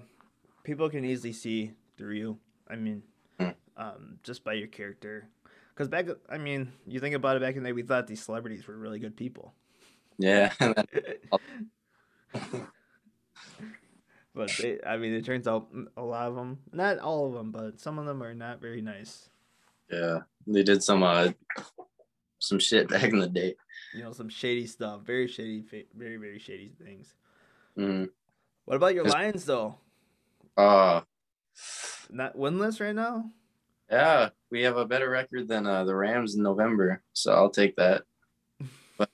[0.63, 2.39] people can easily see through you.
[2.69, 3.03] I mean,
[3.39, 3.49] Hmm.
[3.75, 5.27] um, just by your character.
[5.73, 8.23] Because back, I mean, you think about it back in the day, we thought these
[8.23, 9.53] celebrities were really good people.
[10.17, 10.53] Yeah,
[14.33, 17.51] but they, I mean, it turns out a lot of them, not all of them,
[17.51, 19.29] but some of them are not very nice.
[19.91, 21.31] yeah, they did some uh,
[22.39, 23.55] some shit back in the day.
[23.93, 25.63] You know, some shady stuff, very shady,
[25.95, 27.13] very very shady things.
[27.77, 28.09] Mm.
[28.65, 29.75] What about your It's- Lions though?
[30.57, 31.01] Uh,
[32.09, 33.29] Not winless right now.
[33.89, 37.75] Yeah, we have a better record than uh, the Rams in November, so I'll take
[37.75, 38.03] that.
[38.97, 39.09] But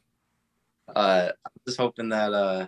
[0.96, 2.34] uh, I'm just hoping that.
[2.34, 2.68] Uh,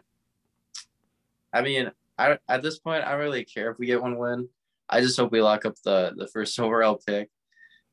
[1.54, 4.50] I mean, I at this point, I don't really care if we get one win.
[4.90, 7.30] I just hope we lock up the the first overall pick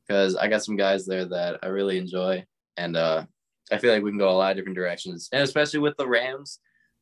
[0.07, 2.43] because I got some guys there that I really enjoy,
[2.81, 3.25] and uh,
[3.71, 6.07] I feel like we can go a lot of different directions, and especially with the
[6.07, 6.59] Rams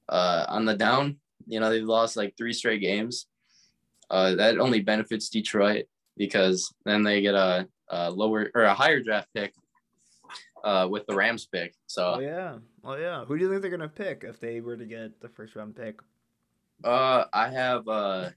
[0.09, 1.17] uh, on the down.
[1.47, 3.27] You know, they've lost like three straight games.
[4.09, 5.85] Uh, that only benefits Detroit
[6.17, 9.53] because then they get a, a lower or a higher draft pick
[10.63, 11.73] uh, with the Rams pick.
[11.87, 13.23] So Oh yeah, oh yeah.
[13.25, 15.75] Who do you think they're gonna pick if they were to get the first round
[15.75, 15.99] pick?
[16.83, 18.29] uh, I have uh,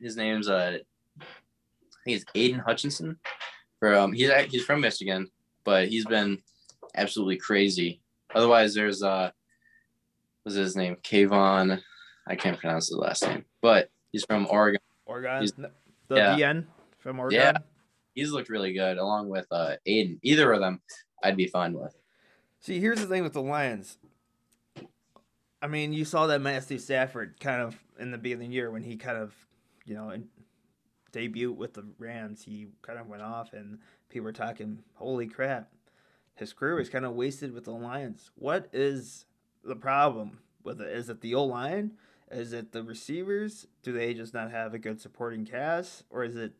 [0.00, 0.78] his name's uh,
[1.20, 1.24] I
[2.04, 3.18] think it's Aidan Hutchinson.
[3.80, 5.30] From he's he's from Michigan,
[5.68, 6.38] but he's been
[6.94, 8.00] absolutely crazy.
[8.34, 9.30] Otherwise, there's uh,
[10.42, 10.96] what's his name?
[11.02, 11.82] Kayvon.
[12.26, 14.80] I can't pronounce his last name, but he's from Oregon.
[15.04, 15.52] Oregon, He's-
[16.08, 16.36] the yeah.
[16.36, 16.64] VN
[17.00, 17.38] from Oregon.
[17.38, 17.52] Yeah.
[18.14, 20.18] He's looked really good, along with uh, Aidan.
[20.22, 20.80] Either of them,
[21.22, 21.94] I'd be fine with.
[22.60, 23.98] See, here's the thing with the Lions.
[25.60, 28.70] I mean, you saw that Matthew Stafford kind of in the beginning of the year
[28.70, 29.34] when he kind of,
[29.84, 30.28] you know, in,
[31.12, 32.42] debut with the Rams.
[32.42, 35.70] He kind of went off, and people were talking, "Holy crap,
[36.34, 39.26] his career is kind of wasted with the Lions." What is
[39.64, 40.88] the problem with it?
[40.88, 41.92] Is it the O line?
[42.30, 43.66] Is it the receivers?
[43.82, 46.52] Do they just not have a good supporting cast, or is it?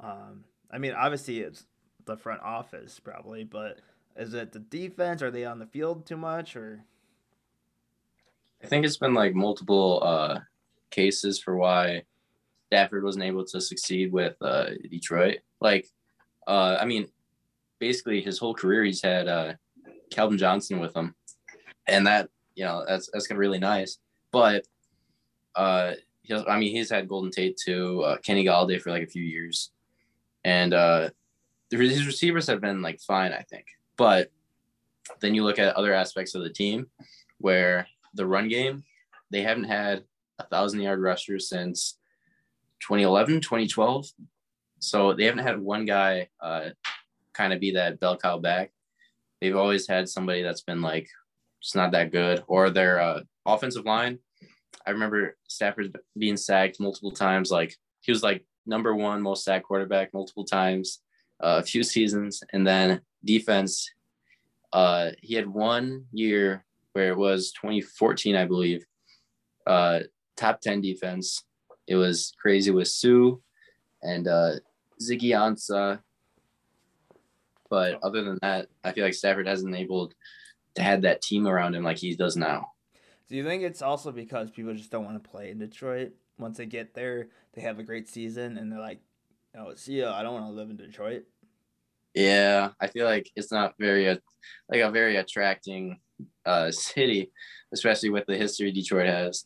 [0.00, 1.64] Um, I mean, obviously it's
[2.04, 3.80] the front office probably, but
[4.16, 5.22] is it the defense?
[5.22, 6.84] Are they on the field too much, or?
[8.62, 10.40] I think it's been like multiple uh,
[10.90, 12.02] cases for why
[12.66, 15.38] Stafford wasn't able to succeed with uh, Detroit.
[15.60, 15.86] Like,
[16.48, 17.08] uh, I mean,
[17.78, 19.52] basically his whole career he's had uh,
[20.10, 21.14] Calvin Johnson with him,
[21.86, 23.98] and that you know that's that's been really nice.
[24.32, 24.66] But
[25.54, 29.06] uh, he, I mean, he's had Golden Tate too, uh, Kenny Golladay for like a
[29.06, 29.70] few years,
[30.44, 31.10] and uh,
[31.70, 33.66] his receivers have been like fine, I think.
[33.96, 34.30] But
[35.20, 36.86] then you look at other aspects of the team
[37.38, 38.84] where the run game,
[39.30, 40.04] they haven't had
[40.38, 41.98] a thousand yard rusher since
[42.80, 44.06] 2011, 2012.
[44.80, 46.70] So they haven't had one guy uh,
[47.32, 48.72] kind of be that bell cow back.
[49.40, 51.08] They've always had somebody that's been like,
[51.60, 54.18] just not that good, or their uh, offensive line.
[54.86, 57.50] I remember Stafford being sacked multiple times.
[57.50, 61.00] Like he was like number one most sacked quarterback multiple times,
[61.42, 63.90] uh, a few seasons, and then defense.
[64.72, 68.84] Uh, he had one year where it was 2014, I believe.
[69.66, 70.00] Uh,
[70.36, 71.44] top 10 defense.
[71.86, 73.32] It was crazy with Suh
[74.02, 74.52] and uh,
[75.02, 76.00] Ziggy Ansah.
[77.70, 80.10] But other than that, I feel like Stafford hasn't able
[80.74, 82.72] to have that team around him like he does now.
[83.28, 86.12] Do you think it's also because people just don't want to play in Detroit?
[86.38, 89.00] Once they get there, they have a great season, and they're like,
[89.56, 90.14] "Oh, see ya.
[90.14, 91.24] I don't want to live in Detroit."
[92.14, 94.08] Yeah, I feel like it's not very
[94.68, 96.00] like a very attracting
[96.46, 97.30] uh, city,
[97.72, 99.44] especially with the history Detroit has.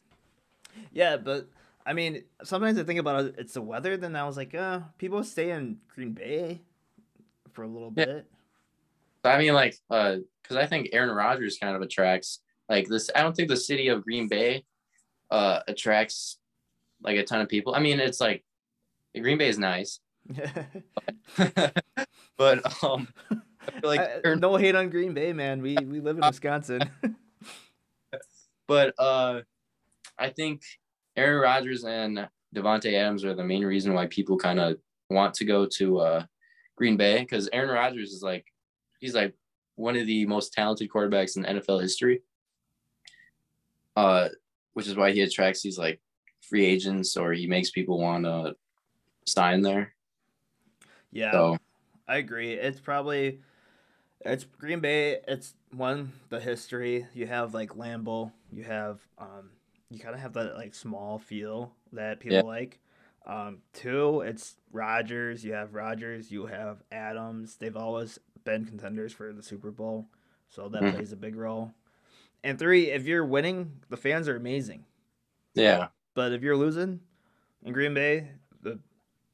[0.92, 1.48] Yeah, but
[1.84, 3.96] I mean, sometimes I think about it, it's the weather.
[3.96, 6.60] Then I was like, uh, people stay in Green Bay
[7.52, 8.04] for a little Yeah.
[8.04, 8.26] bit.
[9.24, 13.10] I mean, like, uh, because I think Aaron Rodgers kind of attracts like this.
[13.14, 14.64] I don't think the city of Green Bay
[15.30, 16.38] uh attracts
[17.02, 17.74] like a ton of people.
[17.74, 18.44] I mean, it's like
[19.18, 20.00] Green Bay is nice,
[22.36, 25.62] but um, I feel like I- Aaron no hate on Green Bay, man.
[25.62, 26.82] We we live in Wisconsin.
[28.66, 29.42] but uh,
[30.18, 30.62] I think
[31.16, 34.76] Aaron Rodgers and Davante Adams are the main reason why people kind of
[35.10, 36.24] want to go to uh,
[36.76, 38.46] Green Bay because Aaron Rodgers is like
[39.00, 39.34] he's like
[39.76, 42.22] one of the most talented quarterbacks in NFL history.
[43.94, 44.28] Uh,
[44.72, 46.00] which is why he attracts these like
[46.40, 48.54] free agents or he makes people want to
[49.26, 49.94] sign there.
[51.10, 51.58] yeah, So
[52.08, 52.54] I agree.
[52.54, 53.40] It's probably
[54.24, 55.18] it's Green Bay.
[55.28, 57.06] It's one the history.
[57.14, 58.32] You have like Lambeau.
[58.52, 59.50] You have um.
[59.92, 62.42] You kind of have that like small feel that people Yeah.
[62.42, 62.80] like.
[63.26, 65.44] Um, two, it's Rodgers.
[65.44, 66.32] You have Rodgers.
[66.32, 67.56] You have Adams.
[67.56, 70.08] They've always been contenders for the Super Bowl,
[70.48, 70.94] so that Mhm.
[70.94, 71.72] plays a big role.
[72.42, 74.86] And three, if you're winning, the fans are amazing.
[75.54, 77.00] yeah, But if you're losing
[77.62, 78.80] in Green Bay, the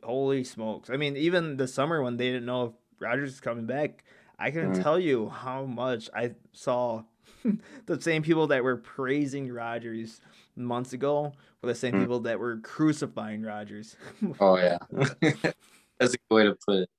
[0.02, 0.90] holy smokes!
[0.90, 4.04] I mean, even the summer when they didn't know if Rodgers is coming back,
[4.38, 4.82] I can Mhm.
[4.82, 7.04] tell you how much I saw
[7.86, 10.20] the same people that were praising Rodgers
[10.56, 12.00] months ago were the same Mhm.
[12.00, 13.96] people that were crucifying Rodgers.
[14.40, 14.78] Oh yeah,
[15.20, 16.90] that's a good way to put it.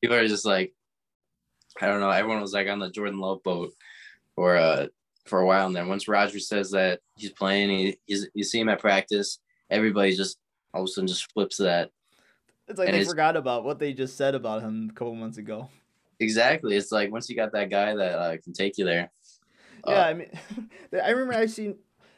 [0.00, 0.72] People are just like,
[1.80, 2.10] I don't know.
[2.10, 3.72] Everyone was like on the Jordan Love boat
[4.34, 4.86] for uh
[5.26, 8.60] for a while, and then once Rodgers says that he's playing, he, he's you see
[8.60, 9.38] him at practice,
[9.70, 10.38] everybody just
[10.74, 11.90] all of a sudden just flips that.
[12.66, 15.14] It's like And they it's- forgot about what they just said about him a couple
[15.14, 15.68] months ago.
[16.20, 16.76] Exactly.
[16.76, 19.10] It's like once you got that guy that uh, can take you there.
[19.86, 20.30] Uh, Yeah, I mean,
[21.04, 21.76] I remember I seen,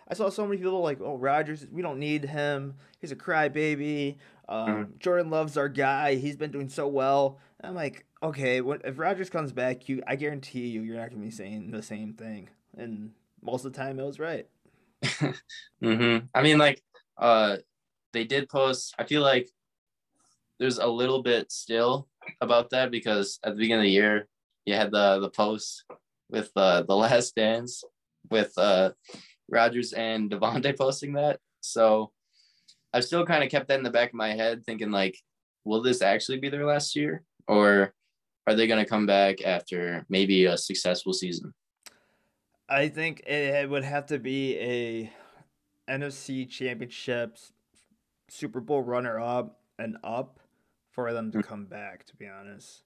[0.08, 2.74] I saw so many people like, "Oh, Rodgers, we don't need him.
[3.00, 4.16] He's a crybaby.
[4.48, 4.98] Um, Mhm.
[4.98, 6.16] Jordan Love's our guy.
[6.16, 10.02] He's been doing so well." And I'm like, okay, when, if Rodgers comes back, you,
[10.06, 12.48] I guarantee you, you're not gonna be saying the same thing.
[12.76, 14.46] And most of the time, it was right.
[15.80, 16.82] hmm I mean, like,
[17.18, 17.58] uh,
[18.12, 18.94] they did post.
[18.98, 19.48] I feel like
[20.58, 22.08] there's a little bit still
[22.40, 24.28] about that because at the beginning of the year,
[24.66, 25.84] you had the the post
[26.30, 27.82] with uh, the last dance
[28.30, 28.90] with uh,
[29.48, 31.40] Rodgers and Davante posting that.
[31.60, 32.12] So
[32.92, 35.16] I've still kind of kept that in the back of my head, thinking like,
[35.64, 37.92] will this actually be their last year, or
[38.46, 41.52] are they going to come back after maybe a successful season?
[42.68, 45.12] I think it would have to be a
[45.88, 47.52] NFC Championships
[48.28, 50.38] Super Bowl runner up and up
[50.92, 51.44] for them to Mm.
[51.44, 52.04] come back.
[52.06, 52.84] To be honest,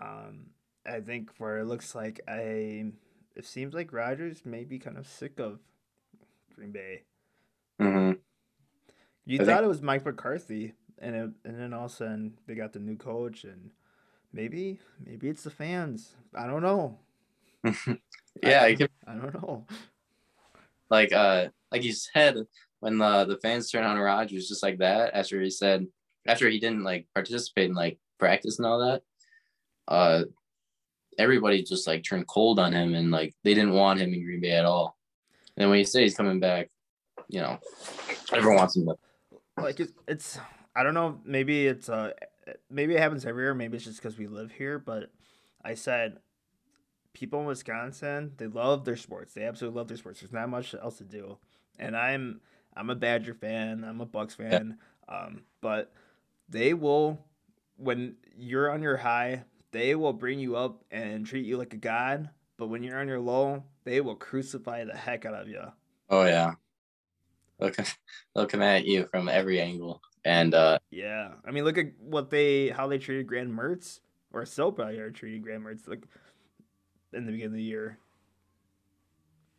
[0.00, 0.46] um,
[0.88, 2.92] I think where it looks like I,
[3.36, 5.58] it seems like Rodgers may be kind of sick of
[6.54, 7.02] Green Bay.
[7.78, 8.12] hmm
[9.26, 11.94] You I thought think- it was Mike McCarthy, and it, and then all of a
[11.94, 13.70] sudden they got the new coach, and
[14.32, 16.14] maybe maybe it's the fans.
[16.34, 16.98] I don't know.
[18.42, 19.66] yeah, I, it could I don't know.
[20.90, 22.36] like uh like you said
[22.80, 25.86] when the the fans turned on Rodgers just like that after he said
[26.26, 29.02] after he didn't like participate in like practice and all that
[29.88, 30.22] uh
[31.18, 34.40] everybody just like turned cold on him and like they didn't want him in Green
[34.40, 34.96] Bay at all.
[35.56, 36.70] And then when you say he's coming back
[37.28, 37.58] you know
[38.32, 38.96] everyone wants him to
[39.62, 40.38] like it's, it's
[40.74, 42.12] I don't know maybe it's uh
[42.70, 45.10] maybe it happens everywhere maybe it's just because we live here but
[45.62, 46.18] I said
[47.12, 49.34] people in Wisconsin they love their sports.
[49.34, 50.20] They absolutely love their sports.
[50.20, 51.38] There's not much else to do.
[51.78, 52.40] And I'm
[52.76, 53.84] I'm a Badger fan.
[53.84, 54.78] I'm a Bucks fan.
[55.08, 55.92] Um but
[56.48, 57.24] they will
[57.76, 61.78] when you're on your high they will bring you up and treat you like a
[61.78, 65.62] god but when you're on your low they will crucify the heck out of you
[66.10, 66.54] oh yeah.
[67.58, 67.86] They'll come,
[68.34, 72.30] they'll come at you from every angle and uh Yeah, I mean, look at what
[72.30, 73.98] they how they treated Graham Mertz,
[74.32, 76.04] or probably are treating Graham Mertz like
[77.12, 77.98] in the beginning of the year.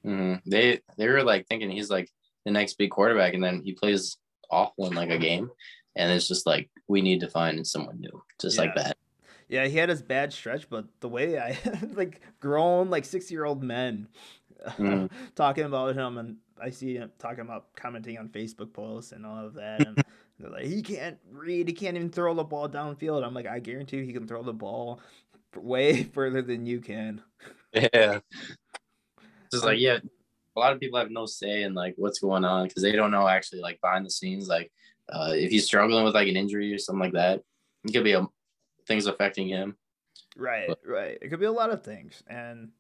[0.06, 0.42] mhm.
[0.46, 2.10] they they were like thinking he's like
[2.46, 4.18] the next big quarterback and then he plays
[4.50, 5.50] awful in like a game
[5.96, 8.98] and it's just like we need to find someone new just like that
[9.50, 11.58] Yeah, he had his bad stretch, but the way I
[11.94, 14.08] like grown like sixty year old men
[14.78, 15.10] Mhm.
[15.36, 19.46] talking about him, and I see him talking about commenting on Facebook posts and all
[19.46, 20.04] of that, and
[20.40, 23.26] they're like, he can't read, he can't even throw the ball downfield.
[23.26, 25.00] I'm like, I guarantee you, he can throw the ball
[25.56, 27.22] way further than you can.
[27.74, 28.20] Yeah.
[29.52, 30.00] Just like yeah,
[30.56, 33.12] a lot of people have no say in like what's going on because they don't
[33.12, 34.48] know actually like behind the scenes.
[34.48, 34.72] Like
[35.12, 37.42] uh, if he's struggling with like an injury or something like that,
[37.86, 38.28] it could be a,
[38.90, 39.78] things affecting him.
[40.36, 41.18] Right, right.
[41.22, 42.72] It could be a lot of things, and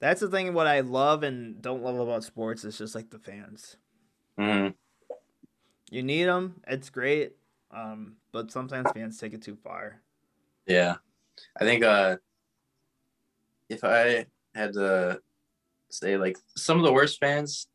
[0.00, 0.52] that's the thing.
[0.54, 3.76] What I love and don't love about sports is just like the fans.
[4.36, 4.74] Mhm.
[5.90, 6.62] You need them.
[6.66, 7.36] It's great,
[7.70, 10.00] um, but sometimes fans take it too far.
[10.66, 10.96] Yeah,
[11.60, 12.16] I think uh,
[13.68, 15.20] if I had to
[15.90, 17.68] say like some of the worst fans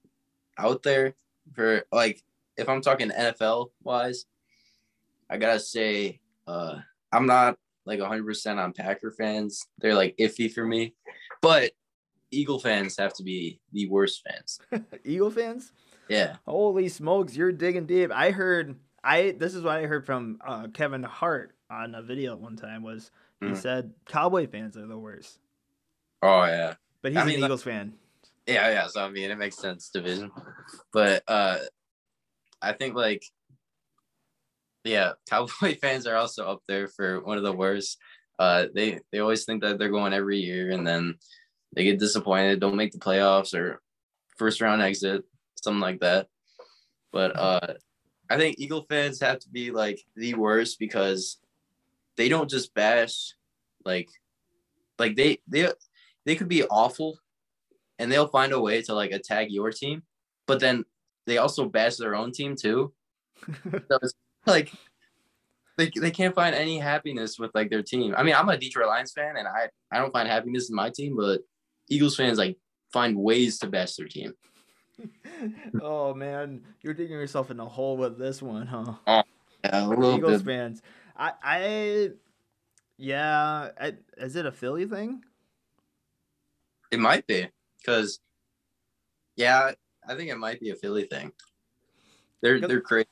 [0.58, 1.14] out there
[1.54, 2.24] for like
[2.58, 4.26] if I'm talking NFL wise,
[5.30, 6.80] I gotta say uh,
[7.12, 9.68] I'm not like 100% on Packer fans.
[9.80, 10.94] They're like iffy for me,
[11.42, 11.72] but
[12.32, 14.60] Eagle fans have to be the worst fans.
[15.06, 15.72] Eagle fans,
[16.10, 16.38] Yeah.
[16.46, 18.12] holy smokes, you're digging deep.
[18.12, 18.76] I heard.
[19.04, 22.82] I this is what I heard from uh, Kevin Hart on a video one time
[22.82, 23.58] was he Mhm.
[23.58, 25.40] said Cowboy fans are the worst,
[26.24, 26.74] Oh yeah.
[27.04, 27.94] but he's I mean, an like- Eagles fan.
[28.48, 28.88] Yeah, yeah.
[28.88, 30.32] So I mean, it makes sense division,
[30.92, 31.60] but uh,
[32.62, 33.24] I think like,
[34.86, 37.98] yeah, Cowboy fans are also up there for one of the worst.
[38.38, 41.16] Uh, they they always think that they're going every year, and then
[41.76, 43.82] they get disappointed, don't make the playoffs or
[44.38, 45.24] first round exit,
[45.62, 46.28] something like that.
[47.12, 47.74] But uh,
[48.30, 51.38] I think Eagle fans have to be like the worst because
[52.18, 53.34] they don't just bash,
[53.86, 54.10] like,
[55.00, 55.70] like they they
[56.26, 57.18] they could be awful
[58.00, 60.04] and they'll find a way to like attack your team,
[60.48, 60.84] but then
[61.26, 62.94] they also bash their own team too.
[63.88, 64.14] So it's
[64.48, 64.72] like
[65.78, 68.16] they, they can't find any happiness with like their team.
[68.18, 70.90] I mean, I'm a Detroit Lions fan and I, I don't find happiness in my
[70.90, 71.42] team, but
[71.90, 72.58] Eagles fans like
[72.94, 74.34] find ways to bash their team.
[75.82, 78.94] oh man, you're digging yourself in a hole with this one, huh?
[79.06, 79.24] Oh,
[79.64, 80.54] yeah, a little Eagles bit.
[80.54, 80.82] fans.
[81.18, 82.10] I, I,
[82.98, 83.70] yeah.
[83.80, 85.24] I, is it a Philly thing?
[86.92, 88.20] It might be because,
[89.36, 89.72] yeah,
[90.08, 91.32] I think it might be a Philly thing.
[92.42, 93.08] They're they're crazy.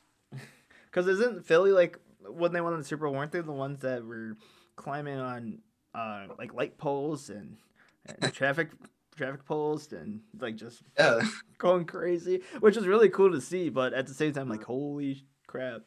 [0.94, 4.06] Because isn't Philly like when they won the Super Bowl, weren't they the ones that
[4.06, 4.38] were
[4.76, 5.60] climbing on
[5.96, 7.58] uh, like light poles and,
[8.06, 8.70] and traffic
[9.16, 11.22] traffic poles and like just Yeah.
[11.58, 13.70] going crazy, which was really cool to see.
[13.70, 15.82] But at the same time, like holy crap!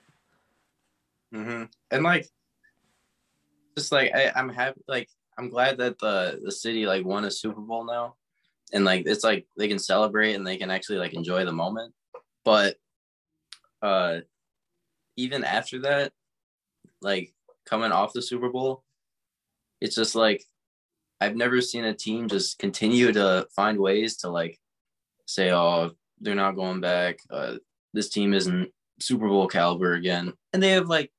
[1.32, 2.26] hmm And like,
[3.78, 4.80] just like I, I'm happy.
[4.88, 8.16] Like I'm glad that the the city like won a Super Bowl now,
[8.72, 11.94] and like it's like they can celebrate and they can actually like enjoy the moment.
[12.44, 12.76] But
[13.82, 14.18] uh,
[15.16, 16.12] even after that,
[17.02, 17.32] like
[17.64, 18.82] coming off the Super Bowl,
[19.80, 20.42] it's just like
[21.20, 24.58] I've never seen a team just continue to find ways to like
[25.26, 27.18] say, oh, they're not going back.
[27.30, 27.56] Uh,
[27.92, 31.10] this team isn't Super Bowl caliber again, and they have like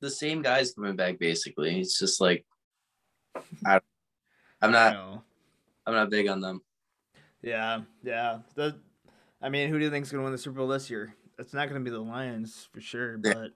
[0.00, 1.18] the same guys coming back.
[1.18, 2.44] Basically, it's just like
[3.64, 3.80] I,
[4.60, 5.22] I'm not, know?
[5.86, 6.60] I'm not big on them.
[7.42, 8.38] Yeah, yeah.
[8.54, 8.76] The,
[9.40, 11.14] I mean, who do you think is gonna win the Super Bowl this year?
[11.38, 13.52] It's not gonna be the Lions for sure, but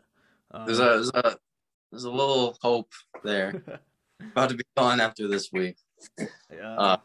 [0.51, 1.37] um, There's a, there's a,
[1.91, 2.93] there's a little hope
[3.25, 3.63] there.
[4.33, 5.77] About to be gone after this week.
[6.19, 6.77] yeah.
[6.77, 6.97] uh,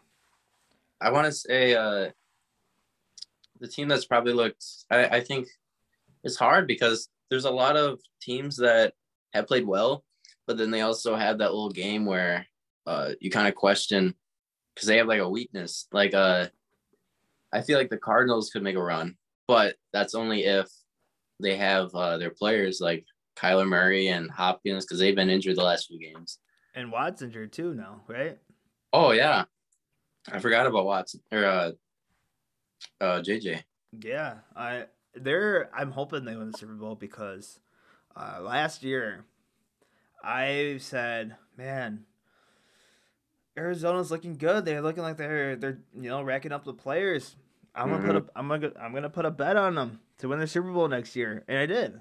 [1.00, 2.10] I want to say uh,
[3.60, 4.66] the team that's probably looked.
[4.92, 5.48] I, I think
[6.24, 8.94] it's hard because there's a lot of teams that
[9.34, 10.04] have played well,
[10.46, 12.46] but then they also have that little game where
[12.86, 14.14] uh, you kind of question
[14.74, 15.88] because they have like a weakness.
[15.92, 16.48] Like uh,
[17.54, 19.16] I feel like the Cardinals could make a run,
[19.48, 20.68] but that's only if
[21.40, 25.64] they have uh, their players like Kyler Murray and Hopkins because they've been injured the
[25.64, 26.40] last few games.
[26.74, 28.38] and Watt's injured too now, right?
[28.94, 29.46] Oh yeah,
[30.32, 31.72] I forgot about Watson or uh,
[33.02, 33.64] uh, JJ.
[34.02, 37.60] Yeah, I they're I'm hoping they win the Super Bowl because
[38.16, 39.26] uh, last year
[40.24, 42.06] I said, man,
[43.58, 44.66] Arizona's looking good.
[44.66, 47.36] They're looking like they're they're you know racking up the players.
[47.76, 50.40] I'm gonna put a I'm gonna I'm gonna put a bet on them to win
[50.40, 52.00] the Super Bowl next year, and I did.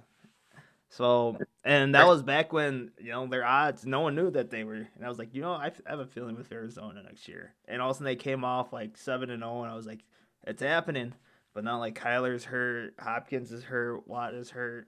[0.90, 3.84] So and that was back when you know their odds.
[3.84, 5.90] No one knew that they were, and I was like, you know, I f- I
[5.90, 7.52] have a feeling with Arizona next year.
[7.66, 9.86] And all of a sudden they came off like seven and zero, and I was
[9.86, 10.04] like,
[10.46, 11.12] it's happening.
[11.52, 14.86] But now like Kyler's hurt, Hopkins is hurt, Watt is hurt.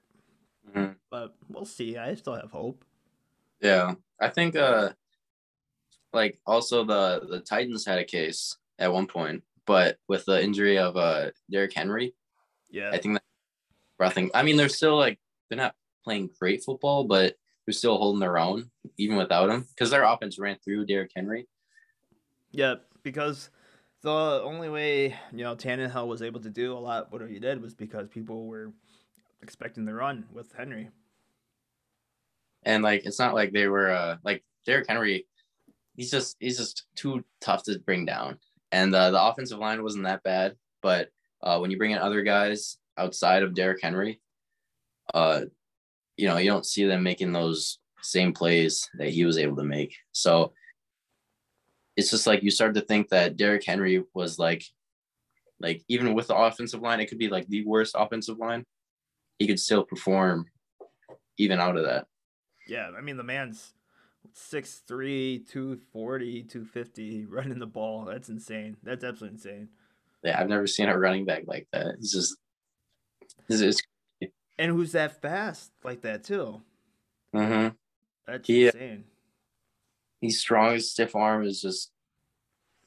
[0.73, 0.95] Mhm.
[1.11, 1.97] But we'll see.
[1.97, 2.85] I still have hope.
[3.61, 4.91] Yeah, I think uh,
[6.13, 10.79] like also the the Titans had a case at one point, but with the injury
[10.79, 12.15] of uh Derrick Henry,
[12.71, 12.91] Yeah.
[12.93, 13.19] I think
[13.99, 14.31] that.
[14.35, 17.35] I mean, they're still like they're not playing great football, but
[17.67, 21.49] they're still holding their own even without him because their offense ran through Derrick Henry.
[22.53, 23.51] Yeah, because
[24.03, 24.11] the
[24.45, 27.75] only way you know Tannehill was able to do a lot what he did was
[27.75, 28.73] because people were
[29.43, 30.91] expecting the run with Henry.
[32.65, 35.27] and like it's not like they were uh like Derrick Henry,
[35.97, 38.39] he's just he's just too tough to bring down.
[38.77, 41.09] And uh, the offensive line wasn't that bad, but
[41.43, 44.21] uh, when you bring in other guys outside of Derrick Henry,
[45.15, 45.47] uh,
[46.19, 49.65] you know you don't see them making those same plays that he was able to
[49.65, 49.97] make.
[50.13, 50.53] So
[51.97, 54.63] it's just like you start to think that Derrick Henry was like,
[55.59, 58.67] like even with the offensive line, it could be like the worst offensive line,
[59.39, 60.51] he could still perform
[61.39, 62.09] even out of that.
[62.69, 63.73] Yeah, I mean the man's
[64.37, 68.05] 6'3", 240, 250 running the ball.
[68.05, 68.77] That's insane.
[68.83, 69.69] That's absolutely insane.
[70.23, 71.87] Yeah, I've never seen a running back like that.
[71.99, 72.37] It's just,
[73.49, 73.61] it's,
[74.21, 76.61] it's And who's that fast like that too?
[77.33, 77.69] hmm
[78.27, 79.05] That's He- insane.
[80.21, 80.75] he's strong.
[80.75, 81.93] His stiff arm is just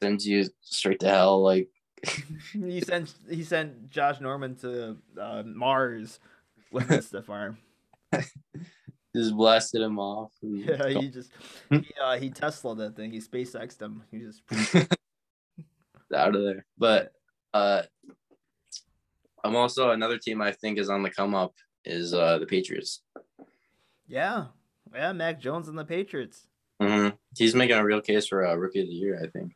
[0.01, 1.41] sends you straight to hell.
[1.41, 1.69] Like,
[2.53, 6.19] he sent he sent Josh Norman to uh, Mars
[6.71, 7.57] with his stiff arm.
[9.15, 10.31] just blasted him off.
[10.41, 11.31] and- Yeah, he just
[11.69, 13.11] he uh, he Tesla that thing.
[13.11, 14.03] He SpaceXed him.
[14.11, 14.41] He just
[16.15, 16.65] out of there.
[16.77, 17.11] But
[17.53, 17.83] uh,
[19.43, 21.53] I'm also another team I think is on the come up
[21.85, 23.01] is uh the Patriots.
[24.07, 24.47] yeah
[24.93, 26.47] yeah Mac Jones and the Patriots.
[26.81, 29.19] hmm He's making a real case for uh, rookie of the year.
[29.23, 29.53] I think.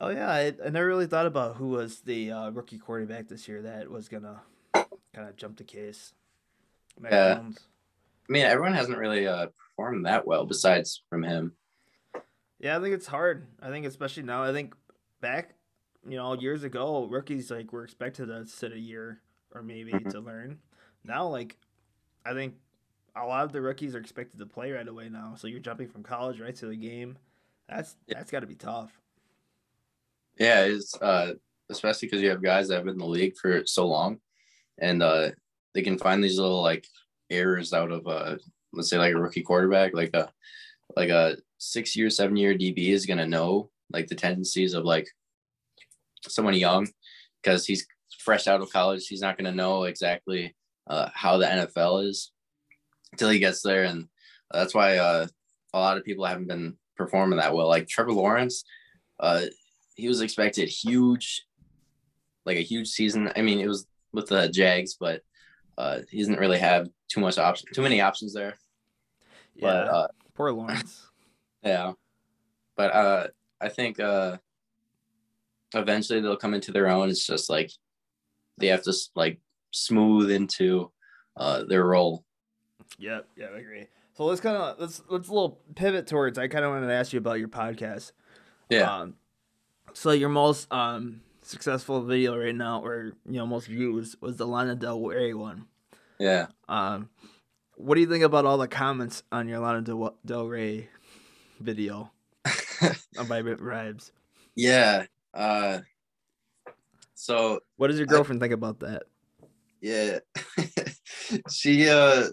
[0.00, 3.46] Oh yeah, I, I never really thought about who was the uh, rookie quarterback this
[3.48, 4.42] year that was gonna
[4.74, 6.12] kind of jump the case.
[7.00, 7.34] Mac Yeah.
[7.36, 7.60] Jones.
[8.28, 9.46] I mean, everyone hasn't really uh
[9.76, 11.56] performed that well besides from him.
[12.58, 13.46] Yeah, I think it's hard.
[13.60, 14.42] I think especially now.
[14.42, 14.74] I think
[15.20, 15.54] back,
[16.08, 19.20] you know, years ago, rookies like were expected to sit a year
[19.52, 20.10] or maybe Mhm.
[20.10, 20.58] to learn.
[21.04, 21.56] Now, like,
[22.24, 22.56] I think
[23.14, 25.34] a lot of the rookies are expected to play right away now.
[25.36, 27.18] So you're jumping from college right to the game.
[27.68, 28.18] That's Yeah.
[28.18, 28.98] that's got to be tough.
[30.38, 31.34] Yeah, it's uh
[31.68, 34.20] especially because you have guys that have been in the league for so long,
[34.78, 35.30] and uh
[35.74, 36.86] they can find these little like
[37.30, 38.36] errors out of uh
[38.72, 40.30] let's say like a rookie quarterback, like a
[40.96, 45.08] like a six year, seven year DB is gonna know like the tendencies of like
[46.22, 46.86] someone young
[47.42, 47.86] because he's
[48.18, 49.06] fresh out of college.
[49.06, 50.54] He's not gonna know exactly
[50.88, 52.32] uh, how the NFL is.
[53.12, 54.08] until he gets there, and
[54.50, 55.26] that's why uh,
[55.72, 57.68] a lot of people haven't been performing that well.
[57.68, 58.64] Like Trevor Lawrence,
[59.20, 59.42] uh,
[59.94, 61.46] he was expected huge,
[62.44, 63.30] like a huge season.
[63.34, 65.22] I mean, it was with the Jags, but
[65.78, 68.54] uh, he doesn't really have too much option, too many options there.
[69.54, 71.06] Yeah, but, uh, poor Lawrence.
[71.62, 71.92] yeah,
[72.76, 73.26] but uh,
[73.60, 74.36] I think uh,
[75.74, 77.08] eventually they'll come into their own.
[77.08, 77.70] It's just like
[78.58, 79.40] they have to like
[79.72, 80.90] smooth into
[81.36, 82.24] uh, their role.
[82.98, 83.86] Yep, yeah, I agree.
[84.14, 86.38] So let's kind of let's let's a little pivot towards.
[86.38, 88.12] I kind of wanted to ask you about your podcast.
[88.70, 89.00] Yeah.
[89.00, 89.14] Um,
[89.92, 94.46] so your most um successful video right now, or you know most views, was the
[94.46, 95.66] Lana Del Rey one.
[96.18, 96.46] Yeah.
[96.68, 97.10] Um,
[97.76, 100.88] what do you think about all the comments on your Lana Del, Del Rey
[101.60, 102.10] video
[102.44, 104.10] by Vibes?
[104.54, 105.06] Yeah.
[105.34, 105.80] Uh,
[107.14, 109.04] so what does your girlfriend I, think about that?
[109.80, 110.18] Yeah,
[111.50, 112.28] she uh,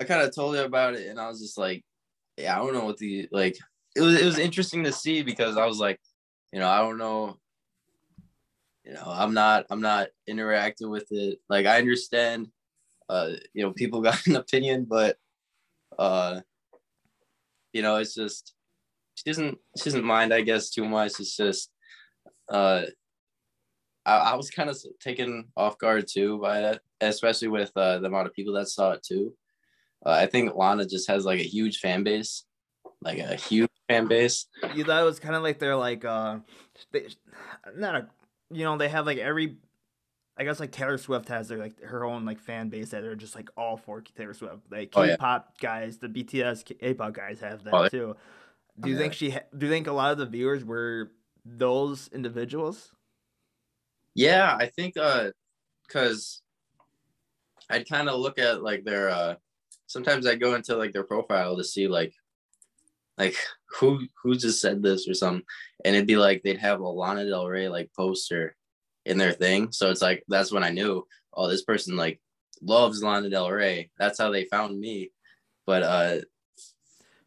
[0.00, 1.84] I kind of told her about it, and I was just like,
[2.36, 3.56] yeah, I don't know what the like.
[3.94, 6.00] It was it was interesting to see because I was like,
[6.52, 7.38] you know, I don't know.
[8.84, 11.38] You know, I'm not I'm not interacting with it.
[11.48, 12.48] Like I understand,
[13.08, 15.16] uh, you know, people got an opinion, but
[15.98, 16.40] uh,
[17.72, 18.54] you know, it's just
[19.14, 21.20] she doesn't she doesn't mind, I guess, too much.
[21.20, 21.70] It's just
[22.48, 22.82] uh
[24.06, 28.06] I, I was kind of taken off guard too by it, especially with uh, the
[28.06, 29.34] amount of people that saw it too.
[30.04, 32.44] Uh, I think Lana just has like a huge fan base,
[33.02, 34.46] like a huge fan base.
[34.74, 36.38] You thought it was kind of like they're like uh,
[36.92, 37.08] they,
[37.74, 38.06] not a,
[38.50, 39.56] you know, they have like every,
[40.38, 43.16] I guess like Taylor Swift has their like her own like fan base that are
[43.16, 44.70] just like all for Taylor Swift.
[44.70, 45.80] Like K-pop oh, yeah.
[45.80, 48.16] guys, the BTS K-pop guys have that oh, too.
[48.78, 49.00] Do you yeah.
[49.00, 49.30] think she?
[49.30, 51.12] Ha- do you think a lot of the viewers were
[51.44, 52.92] those individuals?
[54.14, 55.30] Yeah, I think uh
[55.88, 56.42] cuz
[57.70, 59.36] I'd kind of look at like their uh
[59.86, 62.12] sometimes I go into like their profile to see like
[63.16, 63.36] like
[63.78, 65.44] who who just said this or something
[65.84, 68.55] and it'd be like they'd have a Lana Del Rey like poster
[69.06, 72.20] in their thing so it's like that's when I knew oh this person like
[72.62, 75.10] loves Lana Del Rey that's how they found me
[75.66, 76.20] but uh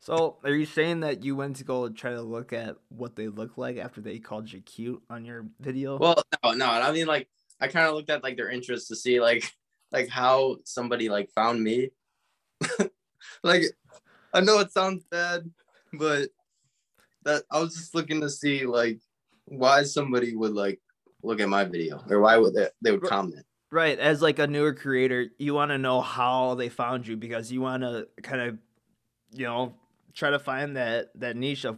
[0.01, 3.27] so, are you saying that you went to go try to look at what they
[3.27, 5.99] look like after they called you cute on your video?
[5.99, 6.65] Well, no, no.
[6.65, 7.27] I mean, like,
[7.61, 9.53] I kind of looked at like their interests to see like
[9.91, 11.91] like how somebody like found me.
[13.43, 13.63] like,
[14.33, 15.49] I know it sounds bad,
[15.93, 16.29] but
[17.25, 18.99] that I was just looking to see like
[19.45, 20.79] why somebody would like
[21.23, 23.45] look at my video or why would they, they would comment.
[23.71, 27.51] Right, as like a newer creator, you want to know how they found you because
[27.51, 28.57] you want to kind of,
[29.31, 29.75] you know,
[30.13, 31.77] try to find that that niche of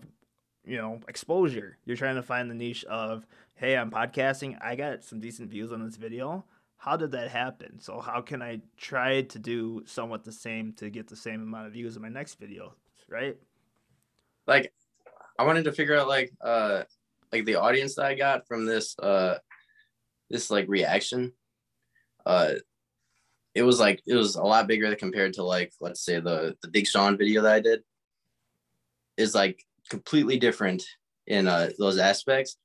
[0.63, 1.77] you know exposure.
[1.85, 3.25] You're trying to find the niche of
[3.55, 4.57] hey, I'm podcasting.
[4.61, 6.45] I got some decent views on this video.
[6.77, 7.79] How did that happen?
[7.79, 11.67] So how can I try to do somewhat the same to get the same amount
[11.67, 12.73] of views in my next video,
[13.07, 13.37] right?
[14.47, 14.73] Like
[15.37, 16.83] I wanted to figure out like uh
[17.31, 19.35] like the audience that I got from this uh
[20.29, 21.33] this like reaction.
[22.25, 22.53] Uh
[23.53, 26.69] it was like it was a lot bigger compared to like let's say the the
[26.69, 27.81] Big Sean video that I did
[29.17, 30.83] is like completely different
[31.27, 32.57] in uh, those aspects.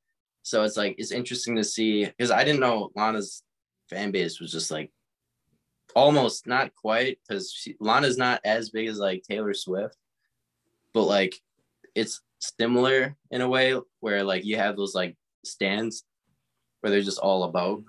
[0.42, 3.42] So it's like it's interesting to see because I didn't know Lana's
[3.90, 4.92] fan base was just like
[5.94, 9.96] almost not quite because Lana's not as big as like Taylor Swift,
[10.94, 11.34] but like
[11.94, 12.20] it's
[12.58, 16.04] similar in a way where like you have those like stans
[16.80, 17.82] where they're just all about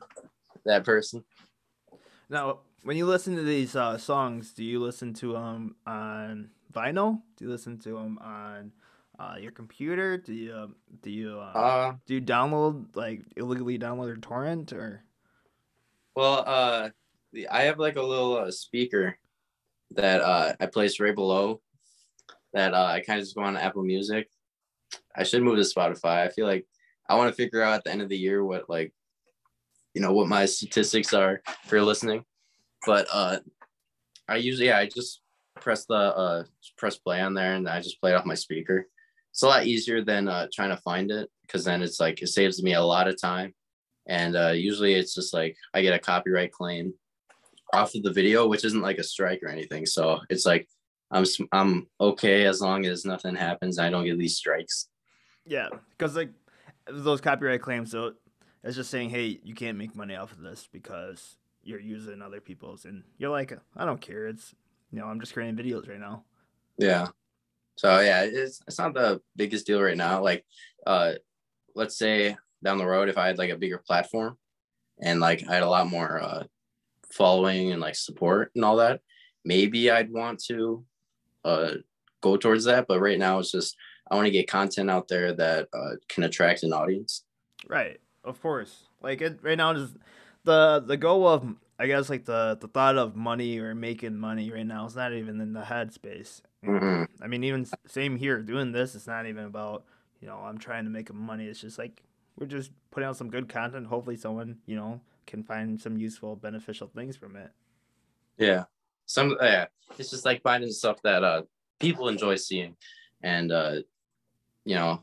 [0.66, 1.24] that person.
[2.30, 7.22] Now, when you listen to these uh, songs, do you listen to them on vinyl?
[7.38, 8.72] Do you listen to them on
[9.20, 10.18] uh, your computer?
[10.18, 15.04] Do you do you uh, uh, do you download like illegally download or torrent or?
[16.16, 16.90] Well, uh,
[17.52, 19.18] I have like a little uh, speaker
[19.92, 21.62] that uh, I place right below.
[22.54, 24.30] That uh, I kind of just go on Apple Music.
[25.18, 26.26] I should move to Spotify.
[26.26, 26.66] I feel like
[27.10, 28.94] I want to figure out at the end of the year what like,
[29.94, 32.24] you know, what my statistics are for listening.
[32.86, 33.40] But uh,
[34.28, 35.22] I usually yeah, I just
[35.56, 36.44] press the uh,
[36.78, 38.88] press play on there and I just play it off my speaker.
[39.32, 42.28] It's a lot easier than uh, trying to find it because then it's like it
[42.28, 43.54] saves me a lot of time.
[44.08, 46.94] And uh, usually it's just like I get a copyright claim
[47.74, 49.86] off of the video, which isn't like a strike or anything.
[49.86, 50.68] So it's like
[51.12, 53.80] I'm I'm okay as long as nothing happens.
[53.80, 54.88] I don't get these strikes.
[55.48, 56.32] Yeah, because like
[56.90, 58.14] those copyright claims, so
[58.64, 62.42] it's just saying, hey, you can't make money off of this because you're using other
[62.42, 64.28] people's, and you're like, I don't care.
[64.28, 64.54] It's
[64.92, 66.24] you know, I'm just creating videos right now.
[66.78, 67.08] Yeah.
[67.76, 70.22] So yeah, it's it's not the biggest deal right now.
[70.22, 70.46] Like,
[70.86, 71.14] uh,
[71.76, 74.38] let's say down the road, if I had like a bigger platform,
[75.02, 76.44] and like I had a lot more uh,
[77.12, 79.02] following and like support and all that,
[79.46, 80.84] maybe I'd want to
[81.46, 81.72] uh,
[82.22, 82.88] go towards that.
[82.88, 83.76] But right now, it's just
[84.10, 87.24] I want to get content out there that uh, can attract an audience.
[87.68, 88.88] Right, of course.
[89.02, 89.96] Like it right now is
[90.44, 94.52] the the goal of I guess like the the thought of money or making money
[94.52, 96.42] right now is not even in the headspace.
[96.66, 97.24] Mm-hmm.
[97.24, 98.96] I mean, even same here doing this.
[98.96, 99.86] It's not even about
[100.20, 101.46] you know I'm trying to make money.
[101.46, 102.02] It's just like
[102.38, 103.88] we're just putting out some good content.
[103.88, 107.52] Hopefully, someone you know can find some useful, beneficial things from it.
[108.38, 108.64] Yeah,
[109.06, 109.66] some yeah.
[109.98, 111.44] It's just like finding stuff that uh
[111.80, 112.76] people enjoy seeing,
[113.22, 113.76] and uh
[114.68, 115.02] you know,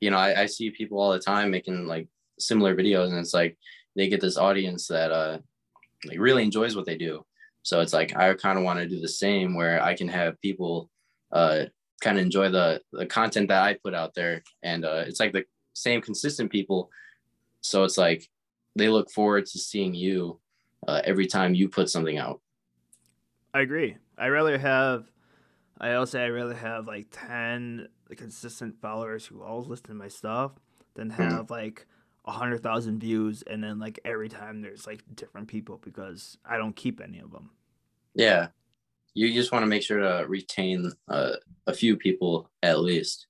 [0.00, 3.34] you know, I, I see people all the time making like similar videos, and it's
[3.34, 3.58] like
[3.94, 5.38] they get this audience that uh
[6.06, 7.24] like really enjoys what they do.
[7.62, 10.40] So it's like I kind of want to do the same where I can have
[10.40, 10.90] people
[11.30, 11.64] uh
[12.00, 15.32] kind of enjoy the the content that I put out there and uh it's like
[15.32, 15.44] the
[15.74, 16.90] same consistent people.
[17.60, 18.26] So it's like
[18.76, 20.40] they look forward to seeing you
[20.88, 22.40] uh, every time you put something out.
[23.52, 23.96] I agree.
[24.16, 25.04] I rather have
[25.78, 27.08] I also I rather have like
[28.08, 30.52] ten consistent followers who always listen to my stuff
[30.94, 31.22] than Mm-hmm.
[31.22, 31.86] have like
[32.24, 36.56] a hundred thousand views and then like every time there's like different people because I
[36.56, 37.50] don't keep any of them.
[38.14, 38.48] Yeah.
[39.14, 41.32] You just want to make sure to retain uh,
[41.66, 43.26] a few people at least.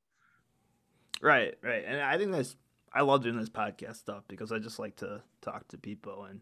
[1.21, 2.57] Right, right, and I think that's
[2.93, 6.41] I love doing this podcast stuff because I just like to talk to people and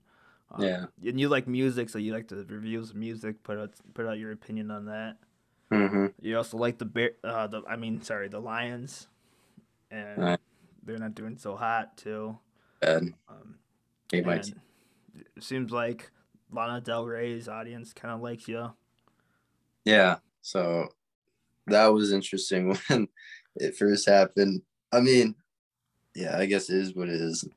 [0.50, 0.84] um, Yeah.
[1.08, 4.18] and you like music, so you like to review some music, put out put out
[4.18, 5.16] your opinion on that.
[5.74, 6.06] Mm-hmm.
[6.20, 9.08] You also like the bear, uh, the I mean, sorry, the Lions,
[9.90, 10.40] and Right.
[10.82, 12.38] they're not doing so hot too.
[12.82, 13.58] And Um,
[14.12, 14.54] it
[15.40, 16.10] seems like
[16.50, 18.72] Lana Del Rey's audience kind of likes you.
[19.84, 20.18] Yeah.
[20.42, 20.88] So
[21.66, 23.08] that was interesting when
[23.56, 24.62] it first happened.
[24.92, 25.34] I mean,
[26.14, 27.48] yeah, I guess it is what it is.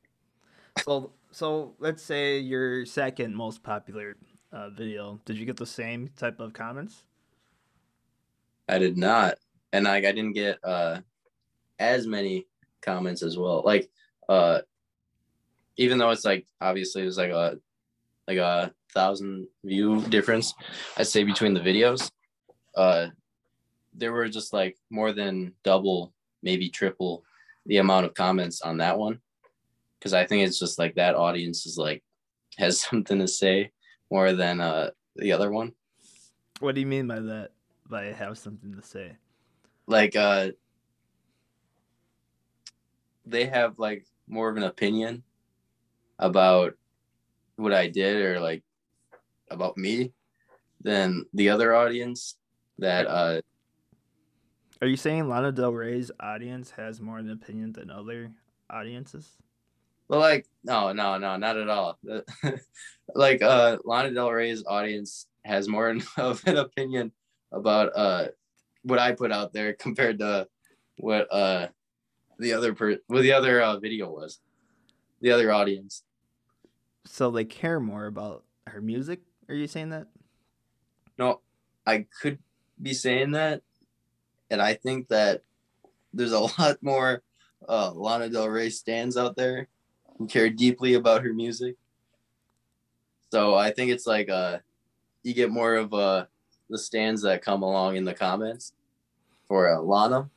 [0.84, 4.16] So, so let's say your second most popular
[4.52, 5.20] uh, video.
[5.26, 7.04] Did you get the same type of comments?
[8.68, 9.36] I did not.
[9.74, 11.02] And like I didn't get uh
[11.80, 12.48] as many
[12.82, 13.62] comments as well.
[13.66, 13.90] Like
[14.30, 14.60] uh
[15.78, 17.58] even though it's like obviously it was like a
[18.28, 20.54] like a thousand view difference,
[20.98, 22.10] I'd say between the videos.
[22.76, 23.08] Uh
[23.94, 26.14] there were just like more than double,
[26.44, 27.24] maybe triple
[27.66, 29.20] the amount of comments on that one.
[30.02, 32.04] Cause I think it's just like that audience is like
[32.58, 33.72] has something to say
[34.10, 35.74] more than uh the other one.
[36.60, 37.52] What do you mean by that?
[37.90, 39.18] By have something to say?
[39.90, 40.50] like uh
[43.26, 45.24] they have like more of an opinion
[46.20, 46.74] about
[47.56, 48.64] what I did or like
[49.50, 50.12] about me
[50.82, 52.36] than the other audience
[52.80, 53.42] that uh
[54.82, 58.32] Are you saying Lana Del Rey's audience has more of an opinion than other
[58.70, 59.38] audiences?
[60.10, 61.98] well like no no no not at all
[63.16, 67.12] like uh Lana Del Rey's audience has more of an opinion
[67.52, 68.28] about uh
[68.84, 70.48] what I put out there compared to
[70.98, 71.68] what uh
[72.40, 74.40] the other per what the other uh, video was
[75.22, 76.04] the other audience
[77.06, 79.22] So they care more about her music?
[79.50, 80.08] Are you saying that?
[81.18, 81.42] No,
[81.86, 82.40] I could
[82.82, 83.62] be saying that,
[84.52, 85.44] and I think that
[86.14, 87.24] there's a lot more
[87.68, 89.68] uh, Lana Del Rey stans out there
[90.18, 91.76] who care deeply about her music.
[93.32, 94.60] So I think it's like uh,
[95.24, 96.26] you get more of uh,
[96.70, 98.74] the stans that come along in the comments
[99.48, 100.30] for uh, Lana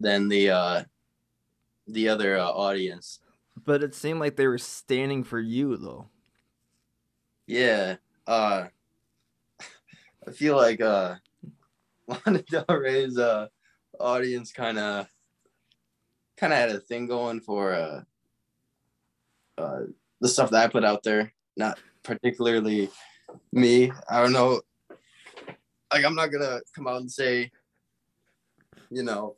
[0.00, 0.84] than the uh,
[1.86, 3.20] the other uh, audience.
[3.64, 6.08] But it seemed like they were standing for you though.
[7.46, 7.96] Yeah.
[8.26, 8.66] Uh
[10.28, 11.16] I feel like uh
[12.08, 13.48] Lana Del Rey's uh
[13.98, 15.06] audience kind of
[16.36, 18.02] kind of had a thing going for uh
[19.58, 19.80] uh
[20.20, 22.90] the stuff that I put out there, not particularly
[23.52, 23.92] me.
[24.08, 24.60] I don't know.
[25.92, 27.50] Like I'm not gonna come out and say,
[28.90, 29.36] you know,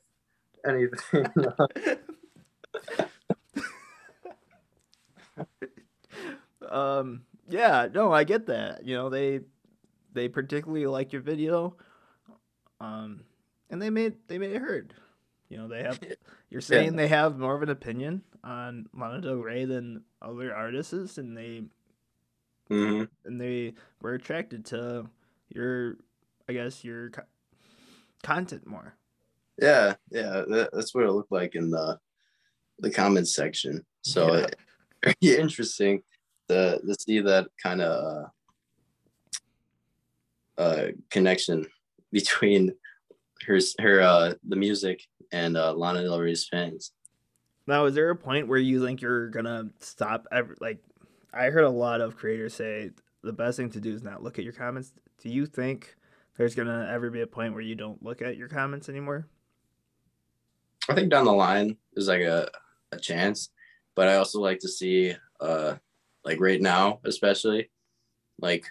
[0.66, 1.26] anything.
[6.70, 8.84] um yeah no i get that.
[8.84, 9.40] You know they
[10.12, 11.76] they particularly like your video
[12.80, 13.20] um
[13.70, 14.94] and they made they made it heard.
[15.48, 16.00] You know they have
[16.50, 21.18] you're saying they have more of an opinion on Lana Del Rey than other artists
[21.18, 21.62] and they
[22.68, 25.06] hmm and they were attracted to
[25.54, 25.96] your
[26.48, 27.22] i guess your co-
[28.22, 28.94] content more
[29.60, 31.98] Yeah, yeah, that, that's what it looked like in the
[32.80, 33.84] the comments section.
[34.02, 34.46] So Yeah.
[34.46, 34.56] it,
[35.22, 36.02] very interesting
[36.48, 38.28] to to see that kind of
[40.58, 41.66] uh, uh, connection
[42.12, 42.72] between
[43.46, 46.92] her her uh, the music and uh, Lana Del Rey's fans.
[47.66, 50.26] Now, is there a point where you think you're gonna stop?
[50.32, 50.78] Ever like,
[51.32, 52.90] I heard a lot of creators say
[53.22, 54.92] the best thing to do is not look at your comments.
[55.22, 55.96] Do you think
[56.38, 59.26] there's gonna ever be a point where you don't look at your comments anymore?
[60.88, 62.48] I think down the line there's like a,
[62.92, 63.50] a chance,
[63.94, 65.74] but I also like to see uh
[66.24, 67.70] like right now especially
[68.40, 68.66] like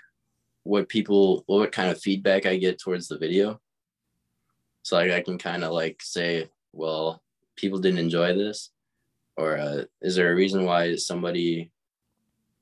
[0.63, 3.59] what people what kind of feedback I get towards the video.
[4.83, 7.21] So like I can kind of like say, well,
[7.55, 8.69] people didn't enjoy this,
[9.35, 11.71] or uh, is there a reason why somebody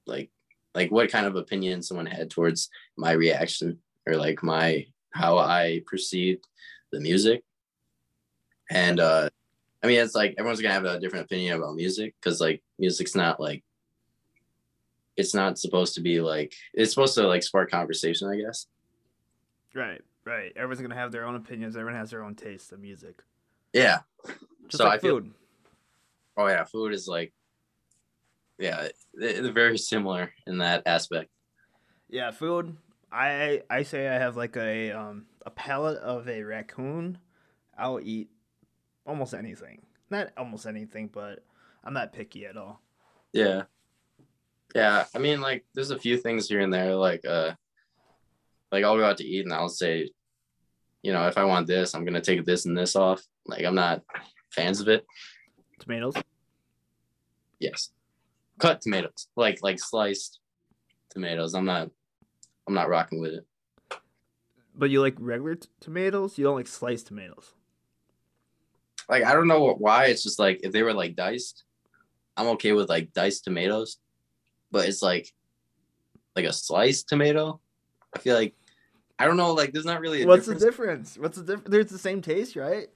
[0.07, 0.31] like
[0.73, 4.85] like what kind of opinion someone had towards my reaction or like my
[5.15, 6.45] how I perceived
[6.91, 7.43] the music.
[8.69, 9.29] And uh
[9.83, 13.15] I mean it's like everyone's gonna have a different opinion about music because like music's
[13.15, 13.63] not like
[15.17, 18.67] it's not supposed to be like it's supposed to like spark conversation, I guess.
[19.73, 20.51] Right, right.
[20.55, 21.75] Everyone's gonna have their own opinions.
[21.77, 23.21] Everyone has their own taste of music.
[23.73, 23.99] Yeah.
[24.67, 25.31] Just So like I feel- food.
[26.37, 27.31] Oh yeah, food is like
[28.57, 31.29] yeah, they're very similar in that aspect.
[32.09, 32.75] Yeah, food.
[33.15, 37.17] I I say I have like a um a palate of a raccoon.
[37.77, 38.29] I'll eat
[39.05, 39.83] almost anything.
[40.09, 41.43] Not almost anything, but
[41.83, 42.81] I'm not picky at all.
[43.31, 43.63] Yeah.
[44.73, 45.05] Yeah.
[45.15, 46.95] I mean, like, there's a few things here and there.
[46.95, 47.53] Like, uh,
[48.71, 50.09] like I'll go out to eat and I'll say,
[51.01, 53.23] you know, if I want this, I'm gonna take this and this off.
[53.45, 54.03] Like, I'm not
[54.51, 55.05] fans of it.
[55.79, 56.15] Tomatoes.
[57.59, 57.91] Yes.
[58.59, 60.39] Cut tomatoes, like like sliced
[61.09, 61.53] tomatoes.
[61.53, 61.89] I'm not.
[62.67, 63.45] I'm not rocking with it.
[64.75, 66.37] But you like regular t- tomatoes?
[66.37, 67.53] You don't like sliced tomatoes.
[69.07, 70.05] Like, I don't know what, why.
[70.05, 71.63] It's just like if they were like diced,
[72.35, 73.97] I'm okay with like diced tomatoes,
[74.71, 75.31] but it's like,
[76.35, 77.61] like a sliced tomato.
[78.15, 78.55] I feel like,
[79.17, 79.53] I don't know.
[79.53, 80.23] Like, there's not really.
[80.23, 80.61] A What's difference.
[80.61, 81.17] the difference?
[81.17, 81.69] What's the difference?
[81.69, 82.87] There's the same taste, right?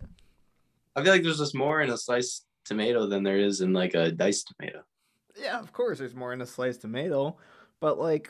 [0.96, 3.94] I feel like there's just more in a sliced tomato than there is in like
[3.94, 4.84] a diced tomato.
[5.40, 6.00] Yeah, of course.
[6.00, 7.38] There's more in a sliced tomato,
[7.80, 8.30] but like,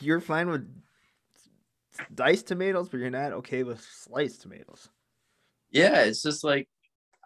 [0.00, 0.68] you're fine with
[2.14, 4.88] diced tomatoes, but you're not okay with sliced tomatoes.
[5.70, 6.68] Yeah, it's just like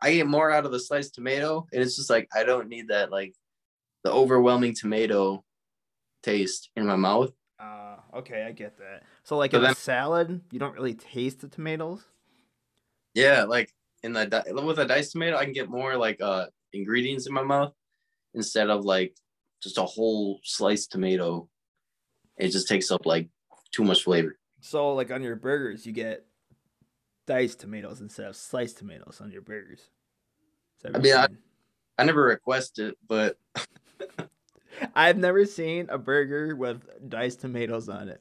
[0.02, 2.88] I get more out of the sliced tomato, and it's just like I don't need
[2.88, 3.34] that like
[4.04, 5.44] the overwhelming tomato
[6.22, 7.32] taste in my mouth.
[7.58, 9.02] Uh, okay, I get that.
[9.24, 12.04] So like So in a salad, you don't really taste the tomatoes.
[13.14, 13.72] Yeah, like
[14.02, 17.32] in the di- with a diced tomato, I can get more like uh ingredients in
[17.32, 17.72] my mouth
[18.34, 19.16] instead of like
[19.62, 21.48] just a whole sliced tomato.
[22.36, 23.28] It just takes up like
[23.72, 24.38] too much flavor.
[24.60, 26.26] So like on your burgers, you get
[27.26, 29.80] diced tomatoes instead of sliced tomatoes on your burgers.
[30.84, 31.28] I mean, I-
[31.98, 33.38] I never request it, but
[34.94, 38.20] I've never seen a burger with diced tomatoes on it.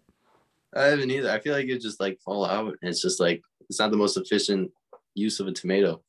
[0.74, 1.30] I haven't either.
[1.30, 3.98] I feel like it just like fall out, and it's just like it's not the
[3.98, 4.72] most efficient
[5.14, 6.02] use of a tomato.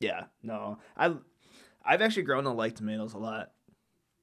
[0.00, 1.14] Yeah, no, I,
[1.84, 3.50] I've actually grown to like tomatoes a lot.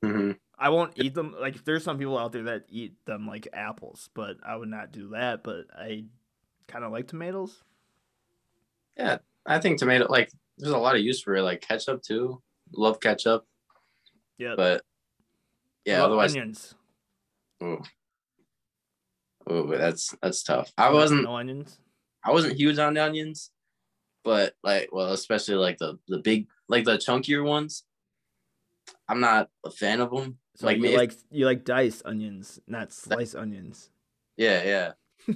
[0.01, 1.35] hmm I won't eat them.
[1.39, 4.69] Like if there's some people out there that eat them like apples, but I would
[4.69, 5.43] not do that.
[5.43, 6.05] But I
[6.67, 7.63] kind of like tomatoes.
[8.97, 12.41] Yeah, I think tomato like there's a lot of use for it, like ketchup too.
[12.75, 13.45] Love ketchup,
[14.37, 14.83] Yeah, but
[15.85, 16.75] yeah, otherwise, onions.
[17.63, 17.81] ooh,
[19.51, 20.71] ooh, that's that's tough.
[20.77, 21.79] I wasn't no onions.
[22.23, 23.51] I wasn't huge on the onions,
[24.23, 27.85] but like well, especially like the the big like the chunkier ones.
[29.07, 30.37] I'm not a fan of them.
[30.59, 33.89] So like you me, like you like diced onions, not sliced onions.
[34.35, 34.91] yeah,
[35.27, 35.33] yeah.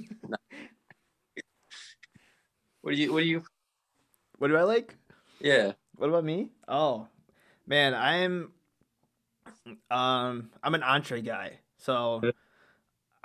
[2.82, 3.42] What do you what do you
[4.36, 4.96] What do I like?
[5.40, 6.50] yeah What about me?
[6.68, 7.08] Oh,
[7.66, 8.52] man, I'm
[9.90, 11.60] um I'm an entree guy.
[11.78, 12.20] So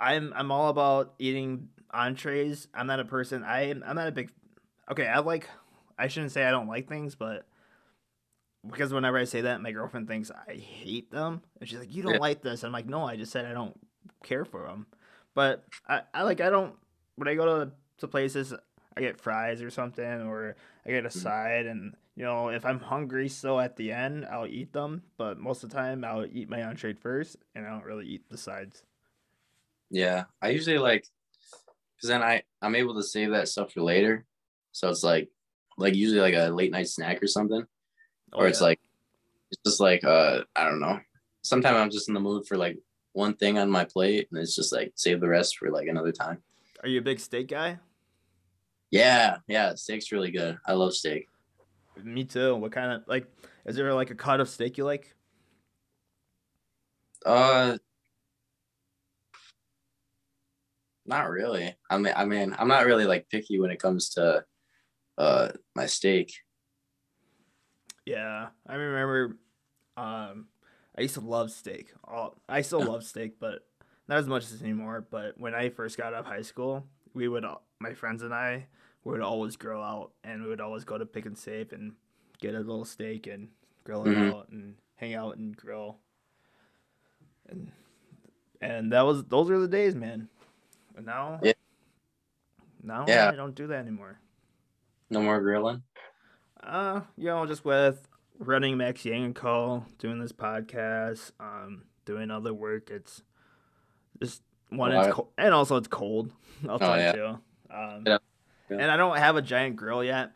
[0.00, 2.66] I'm I'm all about eating entrees.
[2.72, 3.44] I'm not a person.
[3.44, 4.30] I I'm not a big.
[4.90, 5.46] Okay, I like.
[5.98, 7.44] I shouldn't say I don't like things, but
[8.68, 12.02] because whenever I say that, my girlfriend thinks I hate them, and she's like, "You
[12.02, 12.20] don't Yeah.
[12.20, 13.78] like this." I'm like, "No, I just said I don't
[14.24, 14.86] care for them."
[15.34, 16.76] But I, I like I don't
[17.16, 18.54] when I go to to places,
[18.96, 20.56] I get fries or something, or
[20.86, 21.18] I get a mm-hmm.
[21.18, 25.02] side, and you know if I'm hungry, so at the end I'll eat them.
[25.16, 28.28] But most of the time, I'll eat my entree first, and I don't really eat
[28.28, 28.84] the sides.
[29.90, 30.24] yeah.
[30.42, 31.04] I usually like
[31.96, 34.24] because then I I'm able to save that stuff for later.
[34.72, 35.30] So it's like
[35.78, 37.64] like usually like a late night snack or something.
[38.32, 38.68] Or it's Oh, yeah.
[38.70, 38.80] like
[39.50, 41.00] it's just like uh I don't know.
[41.42, 42.78] Sometimes I'm just in the mood for like
[43.12, 46.12] one thing on my plate, and it's just like save the rest for like another
[46.12, 46.42] time.
[46.82, 47.78] Are you a big steak guy?
[48.90, 50.58] Yeah, yeah, steak's really good.
[50.66, 51.26] I love steak.
[52.02, 52.56] Me too.
[52.56, 53.26] What kind of like?
[53.66, 55.14] Is there like a cut of steak you like?
[57.24, 57.76] Uh,
[61.06, 61.74] not really.
[61.90, 64.44] I mean, I mean, I'm not really like picky when it comes to
[65.18, 66.32] uh my steak.
[68.10, 69.36] Yeah, I remember.
[69.96, 70.46] Um,
[70.98, 71.92] I used to love steak.
[72.48, 73.64] I still love steak, but
[74.08, 75.06] not as much as anymore.
[75.08, 76.84] But when I first got out of high school,
[77.14, 77.44] we would
[77.78, 78.66] my friends and I
[79.04, 81.94] would always grill out, and we would always go to Pick 'n Save and
[82.40, 83.48] get a little steak and
[83.84, 84.32] grill it Mhm.
[84.32, 86.00] out and hang out and grill.
[87.48, 87.70] And
[88.60, 90.28] and that was those were the days, man.
[90.96, 91.52] And now, Yeah.
[92.82, 93.28] now Yeah.
[93.28, 94.18] I don't do that anymore.
[95.10, 95.84] No more grilling.
[96.62, 98.06] Uh, you know, just with
[98.38, 103.22] running Max Yang and Co, doing this podcast, um, doing other work, it's
[104.22, 104.92] just one.
[104.92, 106.32] Oh, It's cold, and also it's cold
[106.68, 107.12] outside yeah.
[107.12, 107.26] too.
[107.70, 108.18] Um, Yeah.
[108.68, 108.76] Yeah.
[108.78, 110.32] and I don't have a giant grill yet,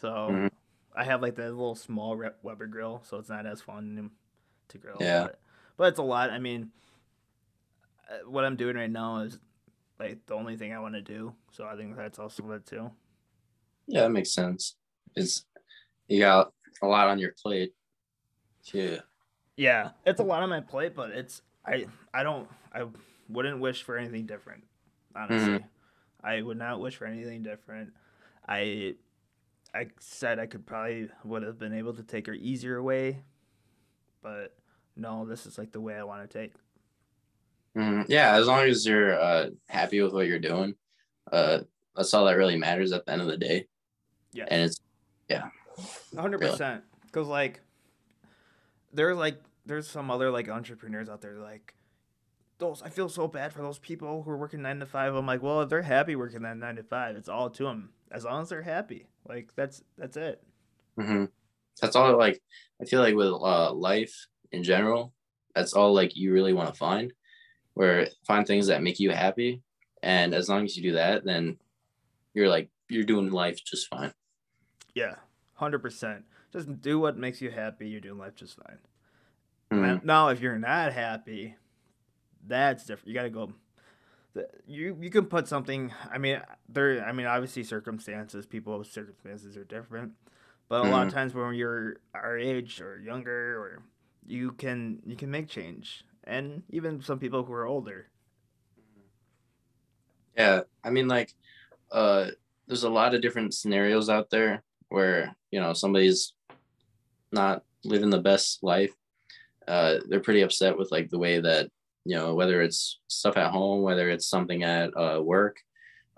[0.00, 0.50] so Mhm.
[0.94, 4.10] I have like the little small Weber grill, so it's not as fun
[4.68, 4.96] to grill.
[4.98, 5.24] Yeah.
[5.24, 5.40] But,
[5.76, 6.30] but it's a lot.
[6.30, 6.72] I mean,
[8.10, 9.38] uh, what I'm doing right now is
[9.98, 12.90] like the only thing I want to do, so I think that's also it too.
[13.86, 14.76] Yeah, that makes sense.
[15.14, 15.44] It's
[16.10, 16.52] you got
[16.82, 17.72] a lot on your plate.
[18.66, 18.98] too.
[19.56, 22.84] Yeah, it's a lot on my plate, but it's I I don't I
[23.28, 24.64] wouldn't wish for anything different.
[25.14, 26.26] Honestly, mm-hmm.
[26.26, 27.92] I would not wish for anything different.
[28.48, 28.96] I
[29.72, 33.22] I said I could probably would have been able to take her easier way,
[34.20, 34.56] but
[34.96, 36.54] no, this is like the way I want to take.
[37.76, 38.10] Mm-hmm.
[38.10, 40.74] yeah, as long as you're uh, happy with what you're doing,
[41.30, 41.60] uh,
[41.94, 43.66] that's all that really matters at the end of the day.
[44.32, 44.80] Yeah, and it's
[45.28, 45.50] yeah.
[46.12, 47.60] 100 percent because like
[48.92, 51.74] there's like there's some other like entrepreneurs out there like
[52.60, 55.14] those I feel so bad for those people who are working nine to five.
[55.14, 57.90] I'm like, well, if they're happy working that nine to five, it's all to them.
[58.12, 60.42] As long as they're happy, like that's that's it.
[60.98, 61.24] Mm-hmm.
[61.80, 62.16] That's all.
[62.16, 62.40] Like
[62.80, 64.14] I feel like with uh, life
[64.52, 65.12] in general,
[65.54, 67.12] that's all like you really want to find,
[67.74, 69.62] where find things that make you happy,
[70.02, 71.56] and as long as you do that, then
[72.34, 74.12] you're like you're doing life just fine.
[74.94, 75.14] Yeah,
[75.60, 76.24] hundred percent.
[76.52, 77.88] Just do what makes you happy.
[77.88, 78.78] You're doing life just fine.
[79.70, 80.02] Mhm.
[80.04, 81.54] Now- if you're not happy,
[82.46, 83.08] that's different.
[83.08, 83.52] You got to go.
[84.66, 85.92] You you can put something.
[86.10, 87.04] I mean, there.
[87.04, 88.46] I mean, obviously, circumstances.
[88.46, 90.12] People's circumstances are different,
[90.68, 93.82] but a lot of times when you're our age or younger, or
[94.26, 98.06] you can you can make change, and even some people who are older.
[100.36, 101.34] Yeah, I mean, like,
[101.90, 102.28] uh,
[102.66, 106.32] there's a lot of different scenarios out there where you know somebody's
[107.32, 108.92] not living the best life.
[109.66, 111.68] Uh, they're pretty upset with like the way that
[112.04, 115.58] you know whether it's stuff at home, whether it's something at uh, work,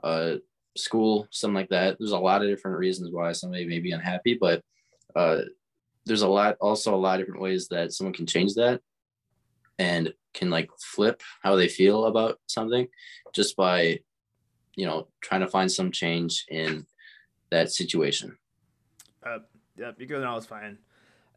[0.02, 0.34] uh,
[0.76, 1.96] school, something like that.
[1.98, 4.62] There's a lot of different reasons why somebody may be unhappy, but
[5.14, 5.42] uh,
[6.06, 8.80] there's a lot also a lot of different ways that someone can change that
[9.78, 12.86] and can like flip how they feel about something
[13.32, 13.98] just by
[14.76, 16.86] you know trying to find some change in
[17.50, 18.36] that situation
[19.24, 19.38] Uh,
[19.76, 20.78] yeah, because now it's fine,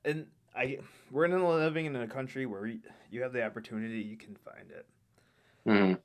[0.03, 0.79] and I
[1.11, 2.79] we're in a, living in a country where you,
[3.11, 4.88] you have the opportunity, you can find it.
[5.65, 6.01] Mhm.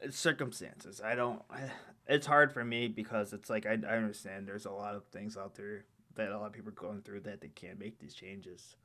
[0.00, 1.00] It's circumstances.
[1.00, 1.42] I don't.
[2.08, 5.36] It's hard for me because it's like I, I understand there's a lot of things
[5.36, 5.84] out there
[6.16, 8.76] that a lot of people are going through that they can't make these changes.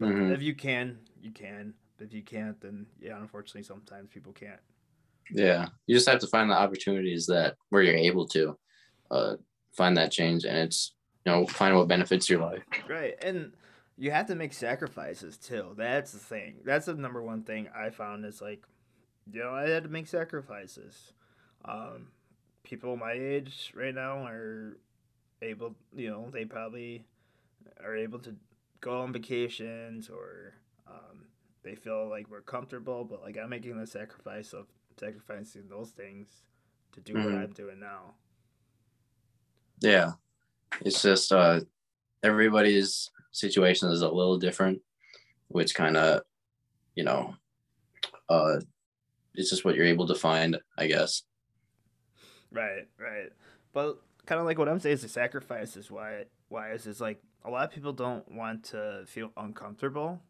[0.00, 0.34] But Mhm.
[0.34, 1.74] if you can, you can.
[1.96, 4.60] But if you can't, then yeah, unfortunately, sometimes people can't.
[5.30, 8.56] yeah you just have to find the opportunities that where you're able to
[9.10, 9.36] uh,
[9.76, 10.93] find that change and it's
[11.24, 13.52] you know find what benefits your life Right, and
[13.96, 15.74] you have to make sacrifices too.
[15.76, 16.56] That's the thing.
[16.64, 18.64] That's the number one thing I found is like,
[19.32, 21.12] you know, I had to make sacrifices.
[21.64, 22.08] Um,
[22.64, 24.78] people my age right now are
[25.42, 27.06] able, you know, they probably
[27.84, 28.36] are able to
[28.80, 30.54] go on vacations or
[30.88, 31.26] um,
[31.62, 34.66] they feel like we're comfortable, but like I'm making the sacrifice of
[34.98, 36.28] sacrificing those things
[36.92, 37.34] to do what Mhm.
[37.34, 38.14] I'm doing now.
[39.80, 40.14] yeah
[40.82, 41.60] it's just uh
[42.22, 44.80] everybody's situation is a little different
[45.48, 46.22] which kind of
[46.94, 47.34] you know
[48.28, 48.56] uh
[49.34, 51.22] it's just what you're able to find i guess
[52.50, 53.30] Right, right.
[53.72, 57.20] But kind of like what I'm saying is the sacrifice is why why is like
[57.44, 60.20] a lot of people don't want to feel uncomfortable.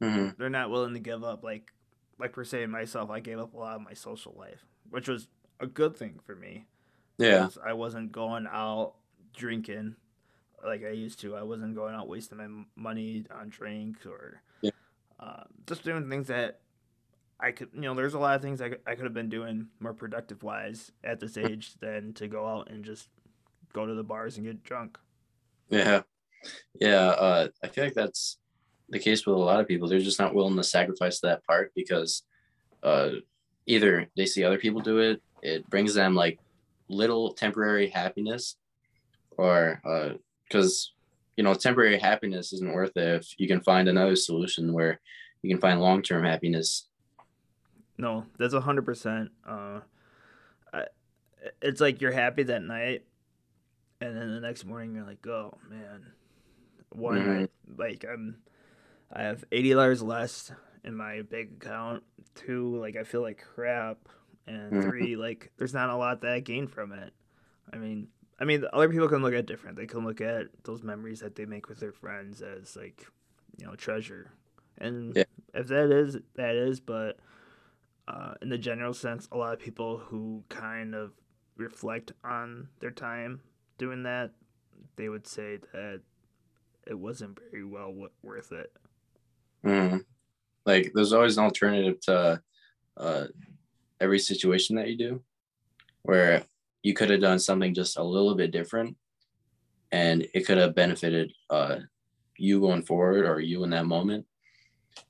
[0.00, 1.72] hmm They're not willing to give up like
[2.18, 5.28] like per se myself, I gave up a lot of my social life, which was
[5.58, 6.66] a good thing for me.
[7.18, 8.94] Yeah, I wasn't going out
[9.34, 9.96] drinking
[10.64, 11.36] like I used to.
[11.36, 14.70] I wasn't going out wasting my money on drinks or Yeah.
[15.18, 16.60] uh, just doing things that
[17.38, 19.30] I could, you know, there's a lot of things I could, I could have been
[19.30, 23.08] doing more productive wise at this age than to go out and just
[23.72, 24.98] go to the bars and get drunk.
[25.70, 26.02] Yeah.
[26.78, 27.08] Yeah.
[27.08, 28.38] Uh, I feel like that's
[28.90, 29.88] the case with a lot of people.
[29.88, 32.22] They're just not willing to sacrifice that part because
[32.82, 33.10] uh,
[33.66, 36.38] either they see other people do it, it brings them like
[36.88, 38.56] little temporary happiness,
[39.40, 39.80] or
[40.48, 40.92] because,
[41.36, 45.00] you know, temporary happiness isn't worth it if you can find another solution where
[45.42, 46.86] you can find long term happiness.
[47.96, 49.30] No, that's a hundred percent.
[49.46, 49.80] Uh,
[50.72, 50.84] I,
[51.62, 53.04] it's like you're happy that night,
[54.00, 56.12] and then the next morning you're like, oh man,
[56.90, 57.48] one Mhm.
[57.78, 58.36] Like I'm,
[59.12, 60.52] I have eighty dollars less
[60.84, 62.02] in my bank account.
[62.34, 63.98] Two, like I feel like crap,
[64.46, 64.82] and Mhm.
[64.82, 67.12] three, like there's not a lot that I gain from it.
[67.72, 68.08] I mean,
[68.40, 69.76] I mean, other people can look at it different.
[69.76, 73.06] They can look at those memories that they make with their friends as like,
[73.58, 74.32] you know, treasure.
[74.78, 75.24] And Yeah.
[75.54, 76.80] if that is, that is.
[76.80, 77.18] But
[78.08, 81.12] uh, in the general sense, a lot of people who kind of
[81.56, 83.42] reflect on their time
[83.76, 84.32] doing that,
[84.96, 86.00] they would say that
[86.86, 88.72] it wasn't very well w- worth it.
[89.64, 90.04] Mhm.
[90.64, 92.42] Like there's always an alternative to
[92.96, 93.26] uh,
[94.00, 95.24] every situation that you do,
[96.02, 96.44] where
[96.82, 98.96] you could have done something just a little bit different,
[99.92, 101.76] and it could have benefited uh,
[102.36, 104.26] you going forward or you in that moment.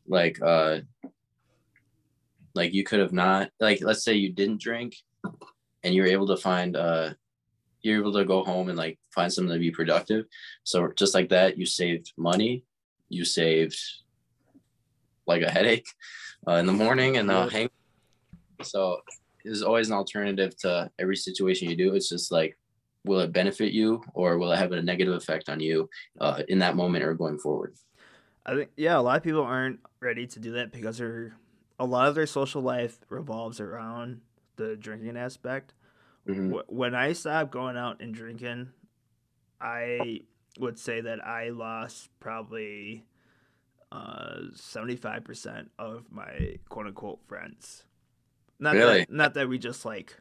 [0.06, 0.80] Like, uh,
[2.54, 4.96] like you could have not like let's say you didn't drink,
[5.84, 7.10] and you were able to find uh,
[7.82, 10.26] you're able to go home and like find something to be productive.
[10.64, 12.64] So just like that, you saved money,
[13.08, 13.78] you saved
[15.26, 15.86] like a headache
[16.48, 17.70] uh, in the morning and the hang.
[18.62, 19.00] So
[19.44, 21.94] there's always an alternative to every situation you do.
[21.94, 22.56] It's just like,
[23.04, 25.88] will it benefit you or will it have a negative effect on you
[26.20, 27.74] uh, in that moment or going forward?
[28.44, 31.36] I think yeah, a lot of people aren't ready to do that because they're
[31.78, 34.20] a lot of their social life revolves around
[34.56, 35.74] the drinking aspect.
[36.26, 36.62] Mhm.
[36.68, 38.72] When I stopped going out and drinking,
[39.60, 40.22] I
[40.58, 43.04] would say that I lost probably
[45.00, 47.84] five percent of my quote unquote friends.
[48.60, 48.98] Not Really?
[49.00, 50.14] that not that we just like,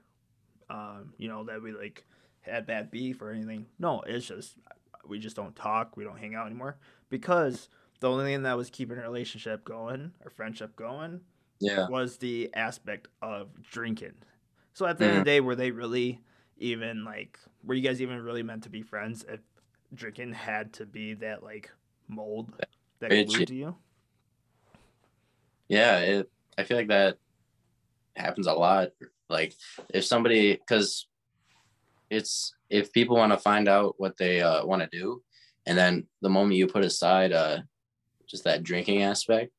[0.70, 2.06] um, you know, that we like
[2.42, 3.66] had bad beef or anything.
[3.78, 4.56] No, it's just
[5.06, 5.98] we just don't talk.
[5.98, 6.78] We don't hang out anymore
[7.10, 7.70] because
[8.00, 11.20] the only thing that was keeping a relationship going, our friendship going,
[11.60, 11.88] Yeah.
[11.90, 14.14] was the aspect of drinking.
[14.74, 16.22] So at the end of the day, were they really
[16.58, 17.38] even like?
[17.66, 19.42] Were you guys even really meant to be friends if
[19.94, 21.70] drinking had to be that like
[22.08, 22.54] mold
[23.00, 23.76] that glued to you?
[25.68, 25.98] Yeah.
[26.00, 27.18] It, I feel like that
[28.20, 28.90] happens a lot.
[29.30, 29.56] Like
[29.94, 31.08] if somebody, because
[32.10, 35.22] it's, if people want to find out what they uh, want to do,
[35.66, 37.60] and then the moment you put aside uh,
[38.28, 39.52] just that drinking aspect,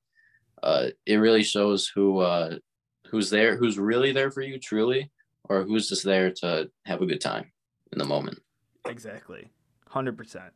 [0.63, 2.59] uh, it really shows who uh,
[3.07, 5.11] who's there, who's really there for you truly,
[5.49, 7.51] or who's just there to have a good time
[7.93, 8.39] in the moment.
[8.87, 9.51] Exactly,
[9.89, 10.53] hundred percent.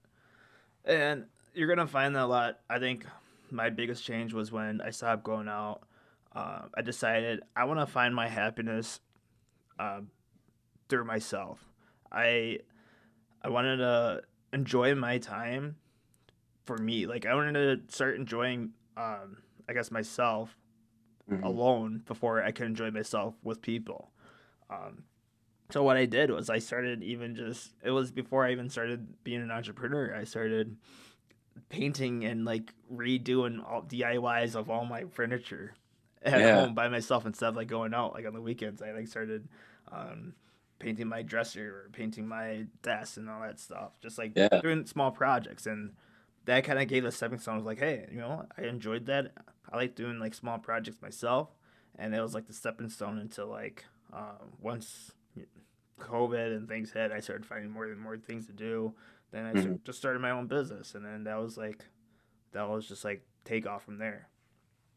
[0.84, 1.24] And
[1.54, 2.58] you're gonna find that a lot.
[2.68, 3.06] I think
[3.50, 5.82] my biggest change was when I stopped going out.
[6.34, 9.00] Uh, I decided I want to find my happiness
[9.78, 10.00] uh,
[10.88, 11.64] through myself.
[12.10, 12.58] I
[13.42, 14.22] I wanted to
[14.52, 15.76] enjoy my time
[16.64, 17.06] for me.
[17.06, 20.56] Like I wanted to start enjoying, um, I guess myself
[21.30, 21.42] Mhm.
[21.42, 24.12] alone before I could enjoy myself with people.
[24.68, 25.04] Um,
[25.70, 29.22] so what I did was I started even just it was before I even started
[29.24, 30.14] being an entrepreneur.
[30.14, 30.76] I started
[31.70, 35.74] painting and like redoing all DIYs of all my furniture
[36.24, 36.60] at Yeah.
[36.60, 38.80] home by myself instead of like going out like on the weekends.
[38.82, 39.48] I like started
[39.92, 40.34] um,
[40.78, 43.92] painting my dresser or painting my desk and all that stuff.
[44.00, 44.48] Just like Yeah.
[44.60, 45.92] doing small projects and
[46.46, 47.54] that kind of gave a stepping stone.
[47.54, 49.32] I was like, hey, you know, I enjoyed that.
[49.72, 51.48] I like doing like small projects myself,
[51.98, 55.12] and it was like the stepping stone into like um, once
[56.00, 58.94] COVID and things hit, I started finding more and more things to do.
[59.30, 59.60] Then I Mhm.
[59.62, 61.84] sta- just started my own business, and then that was like
[62.52, 64.28] that was just like take off from there.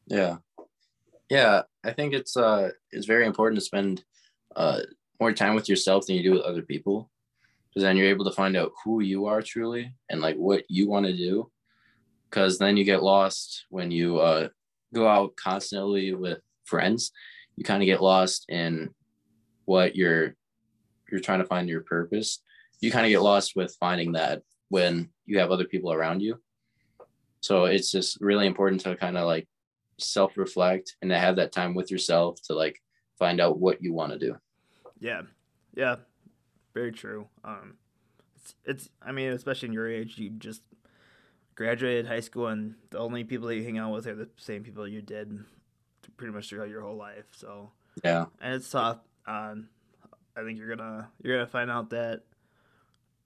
[0.05, 0.37] Yeah.
[1.29, 4.03] Yeah, I think it's uh it's very important to spend
[4.55, 4.81] uh
[5.19, 7.09] more time with yourself than you do with other people.
[7.69, 10.87] Because then you're able to find out who you are truly and like what you
[10.87, 11.51] want to do.
[12.31, 14.49] Cause then you get lost when you uh
[14.93, 17.11] go out constantly with friends.
[17.55, 18.93] You kind of get lost in
[19.65, 20.35] what you're
[21.11, 22.39] you're trying to find your purpose.
[22.79, 26.39] You kind of get lost with finding that when you have other people around you.
[27.41, 29.47] So it's just really important to kind of like
[29.99, 32.81] self reflect and to have that time with yourself to like
[33.17, 34.35] find out what you want to do.
[34.99, 35.21] Yeah,
[35.75, 35.97] yeah,
[36.73, 37.27] very true.
[37.43, 37.75] Um,
[38.35, 40.61] it's, it's I mean, especially in your age, you just
[41.55, 44.63] graduated high school, and the only people that you hang out with are the same
[44.63, 45.43] people you did
[46.15, 47.25] pretty much throughout your whole life.
[47.31, 47.71] So
[48.03, 48.25] Yeah.
[48.41, 48.99] and it's tough.
[49.25, 49.69] Um,
[50.35, 52.21] I think you're gonna you're gonna find out that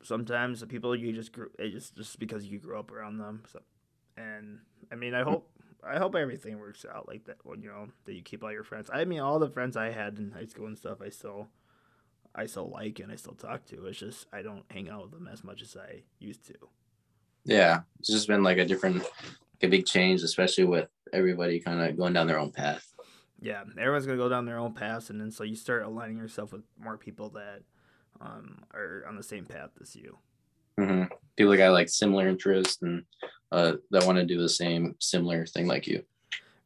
[0.03, 3.43] sometimes the people you just grew it just just because you grew up around them.
[3.51, 3.59] So,
[4.17, 4.59] and
[4.91, 5.49] I mean, I hope
[5.84, 7.38] I hope everything works out like that.
[7.44, 8.90] When you know that you keep all your friends.
[8.94, 11.48] I mean, all the friends I had in high school and stuff, I still
[12.34, 13.86] I still like and I still talk to.
[13.86, 16.56] It's just I don't hang out with them as much as I used to.
[17.44, 17.82] Yeah.
[18.00, 21.98] It's just been like a different, like a big change, especially with everybody kind of
[21.98, 22.88] going down their own path.
[23.44, 26.54] Yeah, everyone's gonna go down their own paths, and then so you start aligning yourself
[26.54, 27.64] with more people that
[28.22, 30.20] um, are on the same path as you.
[30.80, 31.06] Mm-hmm.
[31.36, 33.04] People that got like similar interests and
[33.52, 36.04] uh, that want to do the same similar thing like you.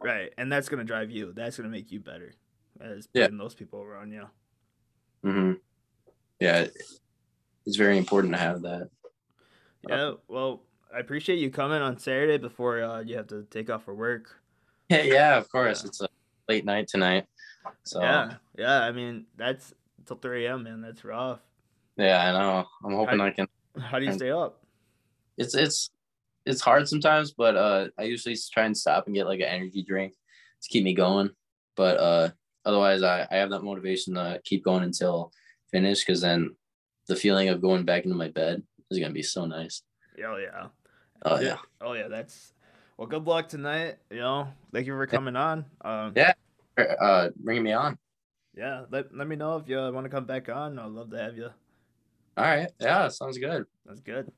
[0.01, 1.33] Right, and that's gonna drive you.
[1.33, 2.33] That's gonna make you better
[2.79, 3.23] as Yeah.
[3.25, 4.27] putting those people around you.
[5.23, 5.53] hmm
[6.39, 6.67] Yeah,
[7.65, 8.89] it's very important to have that.
[9.88, 10.63] Yeah, well,
[10.93, 14.39] I appreciate you coming on Saturday before uh, you have to take off for work.
[14.89, 15.81] Yeah, yeah, of course.
[15.83, 15.88] Yeah.
[15.88, 16.07] It's a
[16.47, 17.25] late night tonight,
[17.83, 18.81] so Yeah, yeah.
[18.81, 19.73] I mean, that's
[20.05, 20.63] till three a.m.
[20.63, 21.39] Man, that's rough.
[21.97, 22.65] yeah, I know.
[22.83, 23.47] I'm hoping I- I can.
[23.79, 24.63] How do you stay up?
[25.38, 25.89] It's it's
[26.45, 29.83] it's hard sometimes, but uh, I usually try and stop and get like an energy
[29.83, 30.13] drink
[30.61, 31.29] to keep me going.
[31.75, 32.29] But uh,
[32.65, 35.31] otherwise, I I have that motivation to keep going until
[35.71, 36.55] finish, because then
[37.07, 39.81] the feeling of going back into my bed is gonna be so nice.
[40.23, 40.67] Oh yeah.
[41.23, 41.57] Oh yeah.
[41.81, 42.07] Oh yeah.
[42.07, 42.53] That's
[42.97, 43.07] well.
[43.07, 43.97] Good luck tonight.
[44.09, 45.65] You know, thank you for coming on.
[45.81, 46.33] Um, Yeah.
[46.77, 47.97] Uh, bringing me on.
[48.55, 48.83] yeah.
[48.91, 50.77] Let let me know if you want to come back on.
[50.79, 51.49] I'd love to have you.
[52.37, 52.69] All right.
[52.79, 53.65] Yeah, sounds good.
[53.85, 54.31] That's good.